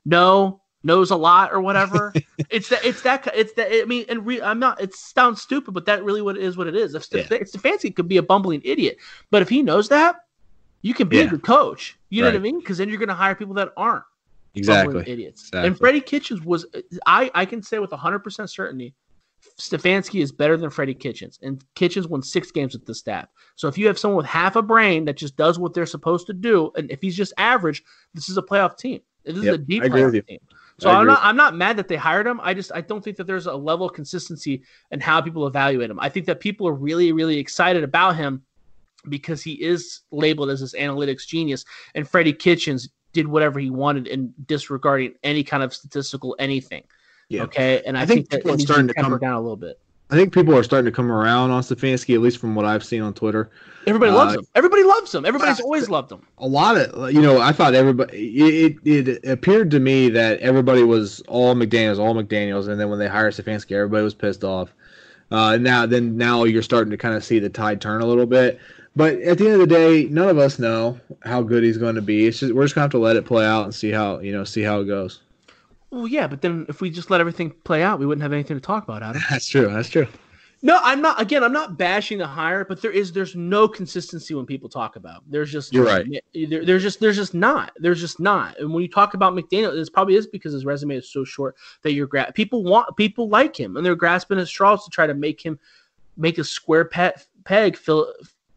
[0.05, 2.13] know knows a lot or whatever.
[2.51, 4.81] it's that it's that it's that I mean, and re, I'm not.
[4.81, 6.57] It sounds stupid, but that really what it is.
[6.57, 6.95] What it is.
[6.95, 7.23] If yeah.
[7.23, 8.99] Stefanski could be a bumbling idiot,
[9.31, 10.17] but if he knows that,
[10.83, 11.25] you can be yeah.
[11.25, 11.99] a good coach.
[12.09, 12.31] You right.
[12.31, 12.59] know what I mean?
[12.59, 14.05] Because then you're going to hire people that aren't
[14.55, 15.43] exactly idiots.
[15.49, 15.67] Exactly.
[15.69, 16.67] And Freddie Kitchens was.
[17.07, 18.95] I I can say with 100 percent certainty.
[19.59, 23.27] Stefanski is better than Freddie Kitchens, and Kitchens won six games with the staff.
[23.57, 26.27] So if you have someone with half a brain that just does what they're supposed
[26.27, 29.01] to do, and if he's just average, this is a playoff team.
[29.25, 30.41] This is a deep playoff team.
[30.81, 32.41] So I'm not I'm not mad that they hired him.
[32.43, 35.91] I just I don't think that there's a level of consistency in how people evaluate
[35.91, 36.01] him.
[36.01, 38.43] I think that people are really really excited about him
[39.09, 41.65] because he is labeled as this analytics genius,
[41.95, 46.85] and Freddie Kitchens did whatever he wanted in disregarding any kind of statistical anything.
[47.29, 47.43] Yeah.
[47.43, 49.79] Okay, and I, I think, think that he's starting to come down a little bit.
[50.11, 52.85] I think people are starting to come around on Stefanski, at least from what I've
[52.85, 53.51] seen on Twitter.
[53.87, 54.47] Everybody uh, loves him.
[54.55, 55.25] Everybody loves him.
[55.25, 56.27] Everybody's uh, always loved him.
[56.39, 58.39] A lot of, you know, I thought everybody.
[58.39, 62.91] It, it, it appeared to me that everybody was all McDaniel's, all McDaniel's, and then
[62.91, 64.75] when they hired Stefanski, everybody was pissed off.
[65.31, 68.27] Uh, now, then, now you're starting to kind of see the tide turn a little
[68.27, 68.59] bit.
[68.97, 71.95] But at the end of the day, none of us know how good he's going
[71.95, 72.27] to be.
[72.27, 74.33] It's just we're just gonna have to let it play out and see how you
[74.33, 75.21] know see how it goes.
[75.91, 78.57] Well, yeah, but then if we just let everything play out, we wouldn't have anything
[78.57, 79.23] to talk about, Adam.
[79.31, 79.69] That's true.
[79.69, 80.07] That's true.
[80.63, 81.21] No, I'm not.
[81.21, 84.97] Again, I'm not bashing the hire, but there is there's no consistency when people talk
[84.97, 85.23] about.
[85.27, 86.07] There's just you're right.
[86.35, 87.73] There, there's just there's just not.
[87.77, 88.59] There's just not.
[88.59, 91.57] And when you talk about McDaniel, it probably is because his resume is so short
[91.83, 95.07] that you're gra- people want people like him and they're grasping at straws to try
[95.07, 95.59] to make him
[96.19, 98.13] make a square pet peg fill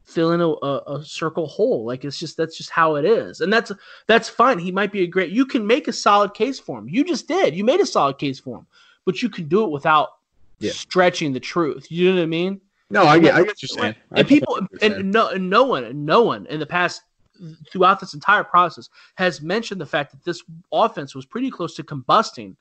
[0.06, 1.86] fill in a, a, a, circle hole.
[1.86, 3.72] Like it's just that's just how it is, and that's
[4.08, 4.60] that's fine.
[4.60, 5.32] He might be a great.
[5.32, 6.90] You can make a solid case for him.
[6.90, 7.56] You just did.
[7.56, 8.68] You made a solid case for him,
[9.06, 10.18] but you can do it without
[10.60, 10.72] yeah.
[10.72, 11.88] stretching the truth.
[11.90, 12.62] You know what I mean?
[12.90, 13.96] No, I get, I get you saying.
[14.12, 17.02] And people, and no, and no one, and no one in the past
[17.72, 21.84] throughout this entire process has mentioned the fact that this offense was pretty close to
[21.84, 22.56] combusting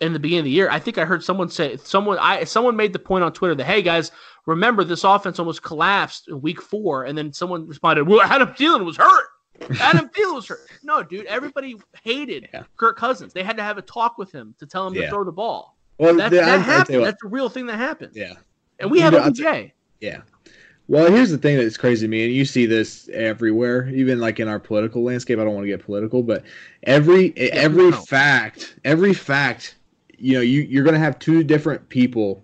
[0.00, 0.68] in the beginning of the year.
[0.70, 3.64] I think I heard someone say someone I someone made the point on Twitter that
[3.64, 4.10] hey guys,
[4.46, 8.84] remember this offense almost collapsed in week four, and then someone responded, "Well, Adam Thielen
[8.84, 9.26] was hurt."
[9.80, 10.68] Adam Thielen was hurt.
[10.82, 12.62] No, dude, everybody hated yeah.
[12.76, 13.32] Kirk Cousins.
[13.32, 15.02] They had to have a talk with him to tell him yeah.
[15.02, 15.76] to throw the ball.
[15.98, 17.04] Well, that, the, that happened.
[17.04, 18.12] That's a real thing that happened.
[18.14, 18.34] Yeah,
[18.78, 19.72] and we have know, OBJ.
[20.00, 20.20] Yeah.
[20.88, 24.40] Well, here's the thing that's crazy to me, and you see this everywhere, even like
[24.40, 25.38] in our political landscape.
[25.38, 26.44] I don't want to get political, but
[26.84, 28.00] every yeah, every no.
[28.02, 29.76] fact, every fact,
[30.16, 32.42] you know, you you're gonna have two different people,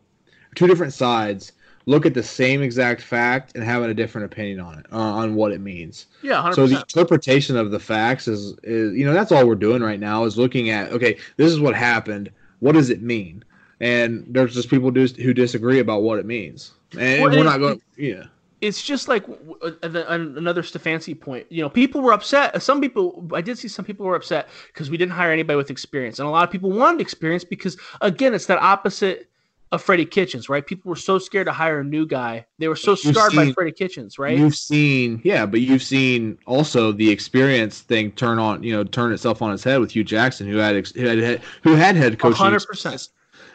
[0.55, 1.53] two different sides
[1.87, 5.35] look at the same exact fact and having a different opinion on it, uh, on
[5.35, 6.07] what it means.
[6.23, 6.55] Yeah, 100%.
[6.55, 10.01] so the interpretation of the facts is, is, you know, that's all we're doing right
[10.01, 12.31] now is looking at, okay, this is what happened
[12.65, 13.45] what does it mean?
[13.79, 17.81] And there's just people who disagree about what it means, and well, we're not going.
[17.97, 18.25] Yeah,
[18.61, 21.47] it's just like uh, another Stefanski point.
[21.51, 22.61] You know, people were upset.
[22.63, 25.71] Some people, I did see some people were upset because we didn't hire anybody with
[25.71, 29.29] experience, and a lot of people wanted experience because, again, it's that opposite
[29.73, 30.65] of Freddie Kitchens, right?
[30.65, 32.47] People were so scared to hire a new guy.
[32.59, 34.39] They were so scarred seen, by Freddie Kitchens, right?
[34.39, 39.13] You've seen, yeah, but you've seen also the experience thing turn on, you know, turn
[39.13, 42.37] itself on its head with Hue Jackson, who had who had who had head coaching,
[42.37, 43.09] hundred percent,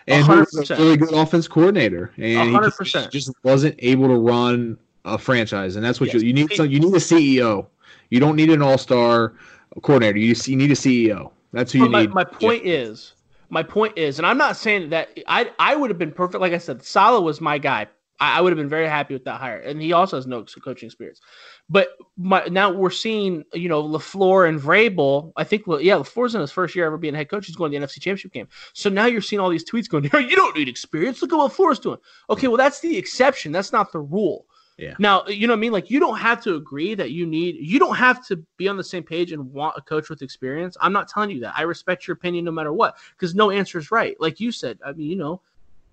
[0.09, 2.77] and who was a really good offense coordinator, and 100%.
[2.77, 6.21] he just, just, wasn't able to run a franchise, and that's what yes.
[6.21, 6.53] you, you need.
[6.53, 7.67] So you need a CEO.
[8.09, 9.33] You don't need an all star
[9.81, 10.17] coordinator.
[10.17, 11.31] You, you need a CEO.
[11.53, 12.13] That's who you my, need.
[12.13, 12.73] My point yeah.
[12.73, 13.13] is
[13.49, 16.41] my point is, and I'm not saying that I I would have been perfect.
[16.41, 17.87] Like I said, Saleh was my guy.
[18.19, 20.43] I, I would have been very happy with that hire, and he also has no
[20.63, 21.21] coaching experience.
[21.69, 25.31] But my, now we're seeing, you know, Lafleur and Vrabel.
[25.37, 27.45] I think, well, yeah, Lafleur's in his first year ever being head coach.
[27.45, 28.47] He's going to the NFC Championship game.
[28.73, 31.21] So now you're seeing all these tweets going, "You don't need experience.
[31.21, 31.99] Look at what Lafleur's doing."
[32.29, 33.51] Okay, well, that's the exception.
[33.51, 34.45] That's not the rule.
[34.79, 34.95] Yeah.
[34.97, 35.73] Now, you know what I mean?
[35.73, 38.77] Like, you don't have to agree that you need, you don't have to be on
[38.77, 40.77] the same page and want a coach with experience.
[40.79, 41.53] I'm not telling you that.
[41.57, 44.15] I respect your opinion no matter what, because no answer is right.
[44.21, 45.41] Like you said, I mean, you know,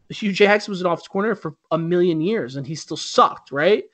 [0.08, 3.84] Hue Jackson was an office corner for a million years and he still sucked, right?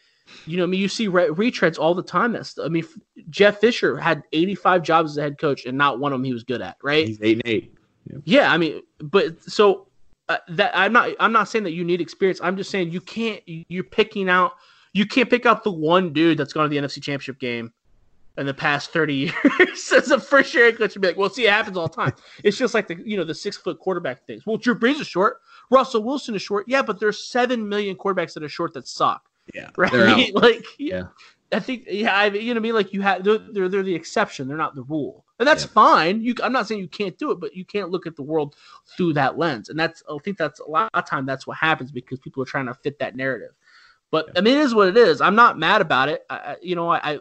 [0.46, 2.32] You know, I mean, you see re- retreads all the time.
[2.32, 2.84] That's, I mean,
[3.30, 6.32] Jeff Fisher had 85 jobs as a head coach and not one of them he
[6.32, 7.06] was good at, right?
[7.06, 7.74] He's eight and eight.
[8.10, 8.18] Yeah.
[8.24, 9.88] yeah I mean, but so
[10.28, 12.40] uh, that I'm not I'm not saying that you need experience.
[12.42, 14.52] I'm just saying you can't you're picking out
[14.92, 17.72] you can't pick out the one dude that's gone to the NFC Championship game
[18.38, 19.14] in the past 30
[19.58, 21.94] years as a first year coach and be like, well, see, it happens all the
[21.94, 22.12] time.
[22.44, 24.46] it's just like the you know the six foot quarterback things.
[24.46, 25.40] Well, Drew Brees is short,
[25.70, 29.28] Russell Wilson is short, yeah, but there's seven million quarterbacks that are short that suck.
[29.54, 30.34] Yeah, right.
[30.34, 31.04] like yeah.
[31.52, 33.82] I think yeah, I you know what I mean like you have they're, they're, they're
[33.82, 36.22] the exception, they're not the rule, and that's fine.
[36.22, 38.56] You I'm not saying you can't do it, but you can't look at the world
[38.96, 41.92] through that lens, and that's I think that's a lot of time that's what happens
[41.92, 43.50] because people are trying to fit that narrative.
[44.10, 44.32] But yeah.
[44.36, 45.20] I mean, it is what it is.
[45.20, 46.24] I'm not mad about it.
[46.30, 47.18] I, you know, I,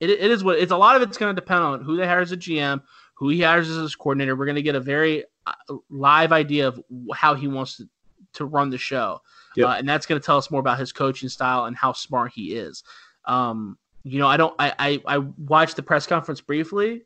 [0.00, 2.06] it, it is what it's a lot of it's going to depend on who they
[2.06, 2.82] hire as a GM,
[3.14, 4.36] who he hires as his coordinator.
[4.36, 5.52] We're going to get a very uh,
[5.90, 6.80] live idea of
[7.14, 7.88] how he wants to,
[8.34, 9.20] to run the show.
[9.56, 9.68] Yep.
[9.68, 12.32] Uh, and that's going to tell us more about his coaching style and how smart
[12.34, 12.84] he is.
[13.24, 14.54] Um, you know, I don't.
[14.58, 17.02] I, I I watched the press conference briefly,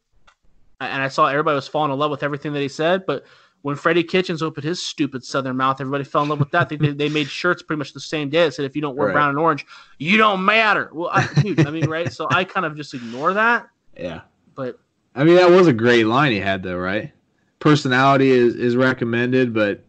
[0.80, 3.06] and I saw everybody was falling in love with everything that he said.
[3.06, 3.24] But
[3.62, 6.68] when Freddie Kitchens opened his stupid Southern mouth, everybody fell in love with that.
[6.68, 9.08] they, they made shirts pretty much the same day that said, "If you don't wear
[9.08, 9.14] right.
[9.14, 9.66] brown and orange,
[9.98, 12.12] you don't matter." Well, I, dude, I mean, right?
[12.12, 13.68] So I kind of just ignore that.
[13.96, 14.20] Yeah.
[14.54, 14.78] But
[15.14, 17.12] I mean, that was a great line he had, though, right?
[17.60, 19.84] Personality is is recommended, but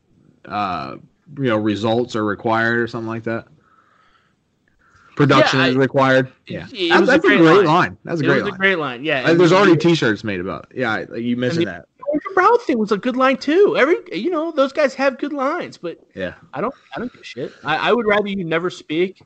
[0.45, 0.95] uh,
[1.37, 3.47] you know, results are required or something like that.
[5.15, 6.31] Production yeah, I, is required.
[6.47, 7.65] Yeah, that's, that's a great, line.
[7.65, 7.97] line.
[8.03, 8.43] That's a great.
[8.43, 8.53] Line.
[8.53, 9.03] a great line.
[9.03, 10.77] Yeah, like, there's already T-shirts made about it.
[10.77, 11.85] Yeah, like you mentioned that.
[11.97, 13.75] The Brown thing was a good line too.
[13.77, 17.21] Every you know those guys have good lines, but yeah, I don't I don't give
[17.21, 17.53] a shit.
[17.63, 19.21] I, I would rather you never speak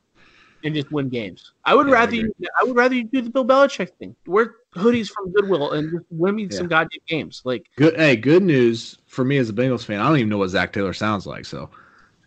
[0.64, 1.54] and just win games.
[1.64, 4.16] I would yeah, rather I you I would rather you do the Bill Belichick thing.
[4.26, 6.58] Wear hoodies from Goodwill and just win me yeah.
[6.58, 7.42] some goddamn games.
[7.46, 10.00] Like good hey, good news for me as a Bengals fan.
[10.00, 11.70] I don't even know what Zac Taylor sounds like, so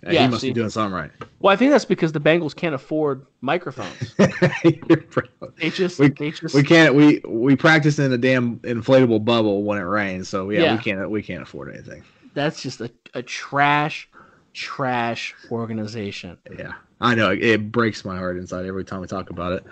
[0.02, 1.10] yeah, yeah, he must see, be doing something right.
[1.40, 4.14] Well, I think that's because the Bengals can't afford microphones.
[4.16, 9.64] they just we, they just we can't we we practice in a damn inflatable bubble
[9.64, 10.76] when it rains, so yeah, yeah.
[10.76, 12.04] we can't we can't afford anything.
[12.34, 14.08] That's just a, a trash,
[14.52, 16.38] trash organization.
[16.56, 19.64] Yeah, I know it breaks my heart inside every time we talk about it.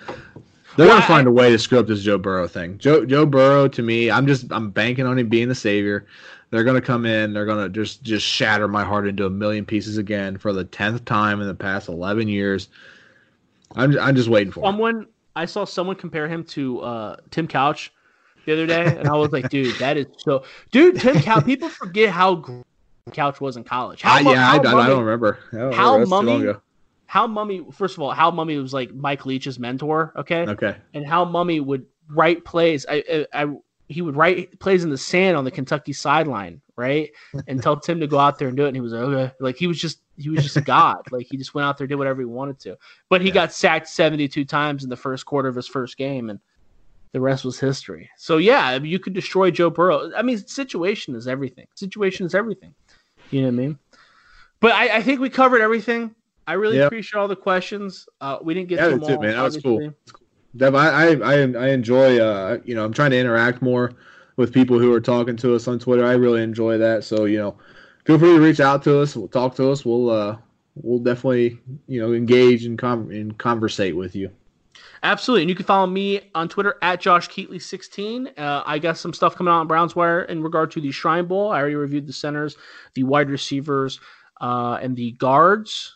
[0.76, 2.78] They're well, gonna find I, a way to screw up this Joe Burrow thing.
[2.78, 6.06] Joe Joe Burrow to me, I'm just I'm banking on him being the savior.
[6.50, 7.32] They're going to come in.
[7.32, 10.64] They're going to just just shatter my heart into a million pieces again for the
[10.64, 12.68] tenth time in the past eleven years.
[13.74, 15.06] I'm I'm just waiting for someone.
[15.34, 17.92] I saw someone compare him to uh, Tim Couch
[18.46, 20.44] the other day, and I was like, dude, that is so.
[20.70, 21.44] Dude, Tim Couch.
[21.44, 22.64] people forget how
[23.12, 24.02] Couch was in college.
[24.02, 25.38] How, uh, yeah, how I, mummy, I, don't remember.
[25.52, 26.24] I don't how remember.
[26.24, 26.54] mummy.
[27.06, 27.72] Hal Mumme.
[27.72, 30.12] First of all, Hal Mumme was like Mike Leach's mentor.
[30.16, 30.46] Okay.
[30.46, 30.76] Okay.
[30.94, 32.84] And Hal Mumme would write plays.
[32.88, 33.56] I I, I
[33.88, 37.10] he would write plays in the sand on the Kentucky sideline, right?
[37.46, 38.68] And tell Tim to go out there and do it.
[38.68, 39.34] And he was like, okay.
[39.40, 40.98] Like he was just he was just a god.
[41.12, 42.76] Like he just went out there, did whatever he wanted to.
[43.08, 43.34] But he yeah.
[43.34, 46.40] got sacked 72 times in the first quarter of his first game, and
[47.12, 48.10] the rest was history.
[48.16, 50.10] So yeah, I mean, you could destroy Joe Burrow.
[50.16, 51.66] I mean, situation is everything.
[51.74, 52.74] Situation is everything.
[53.30, 53.78] You know what I mean?
[54.60, 56.14] But I, I think we covered everything.
[56.46, 56.86] I really yep.
[56.86, 58.06] appreciate all the questions.
[58.20, 59.10] Uh, we didn't get yeah, to them all.
[59.10, 59.36] It, man.
[59.36, 59.92] That was cool.
[60.56, 63.92] Dev, I, I, I enjoy, uh, you know, I'm trying to interact more
[64.36, 66.04] with people who are talking to us on Twitter.
[66.04, 67.04] I really enjoy that.
[67.04, 67.56] So, you know,
[68.04, 69.16] feel free to reach out to us.
[69.16, 69.84] We'll talk to us.
[69.84, 70.36] We'll, uh,
[70.74, 74.30] we'll definitely, you know, engage and, com- and conversate with you.
[75.02, 75.42] Absolutely.
[75.42, 78.38] And you can follow me on Twitter at Josh Keatley16.
[78.38, 81.26] Uh, I got some stuff coming out on Browns Wire in regard to the Shrine
[81.26, 81.50] Bowl.
[81.50, 82.56] I already reviewed the centers,
[82.94, 84.00] the wide receivers,
[84.40, 85.95] uh, and the guards.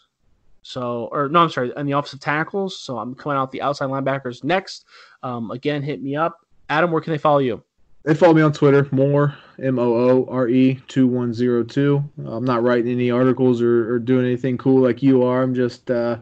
[0.71, 2.79] So, or no, I'm sorry, on the offensive tackles.
[2.79, 4.85] So I'm coming out the outside linebackers next.
[5.23, 6.47] Um, again, hit me up.
[6.69, 7.63] Adam, where can they follow you?
[8.05, 12.03] They follow me on Twitter, more M O O R E two one zero two.
[12.25, 15.43] I'm not writing any articles or, or doing anything cool like you are.
[15.43, 16.19] I'm just uh,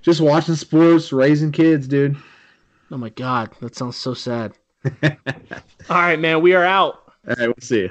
[0.00, 2.16] just watching sports, raising kids, dude.
[2.90, 4.52] Oh my god, that sounds so sad.
[5.02, 5.10] All
[5.90, 7.12] right, man, we are out.
[7.28, 7.90] All right, we'll see you.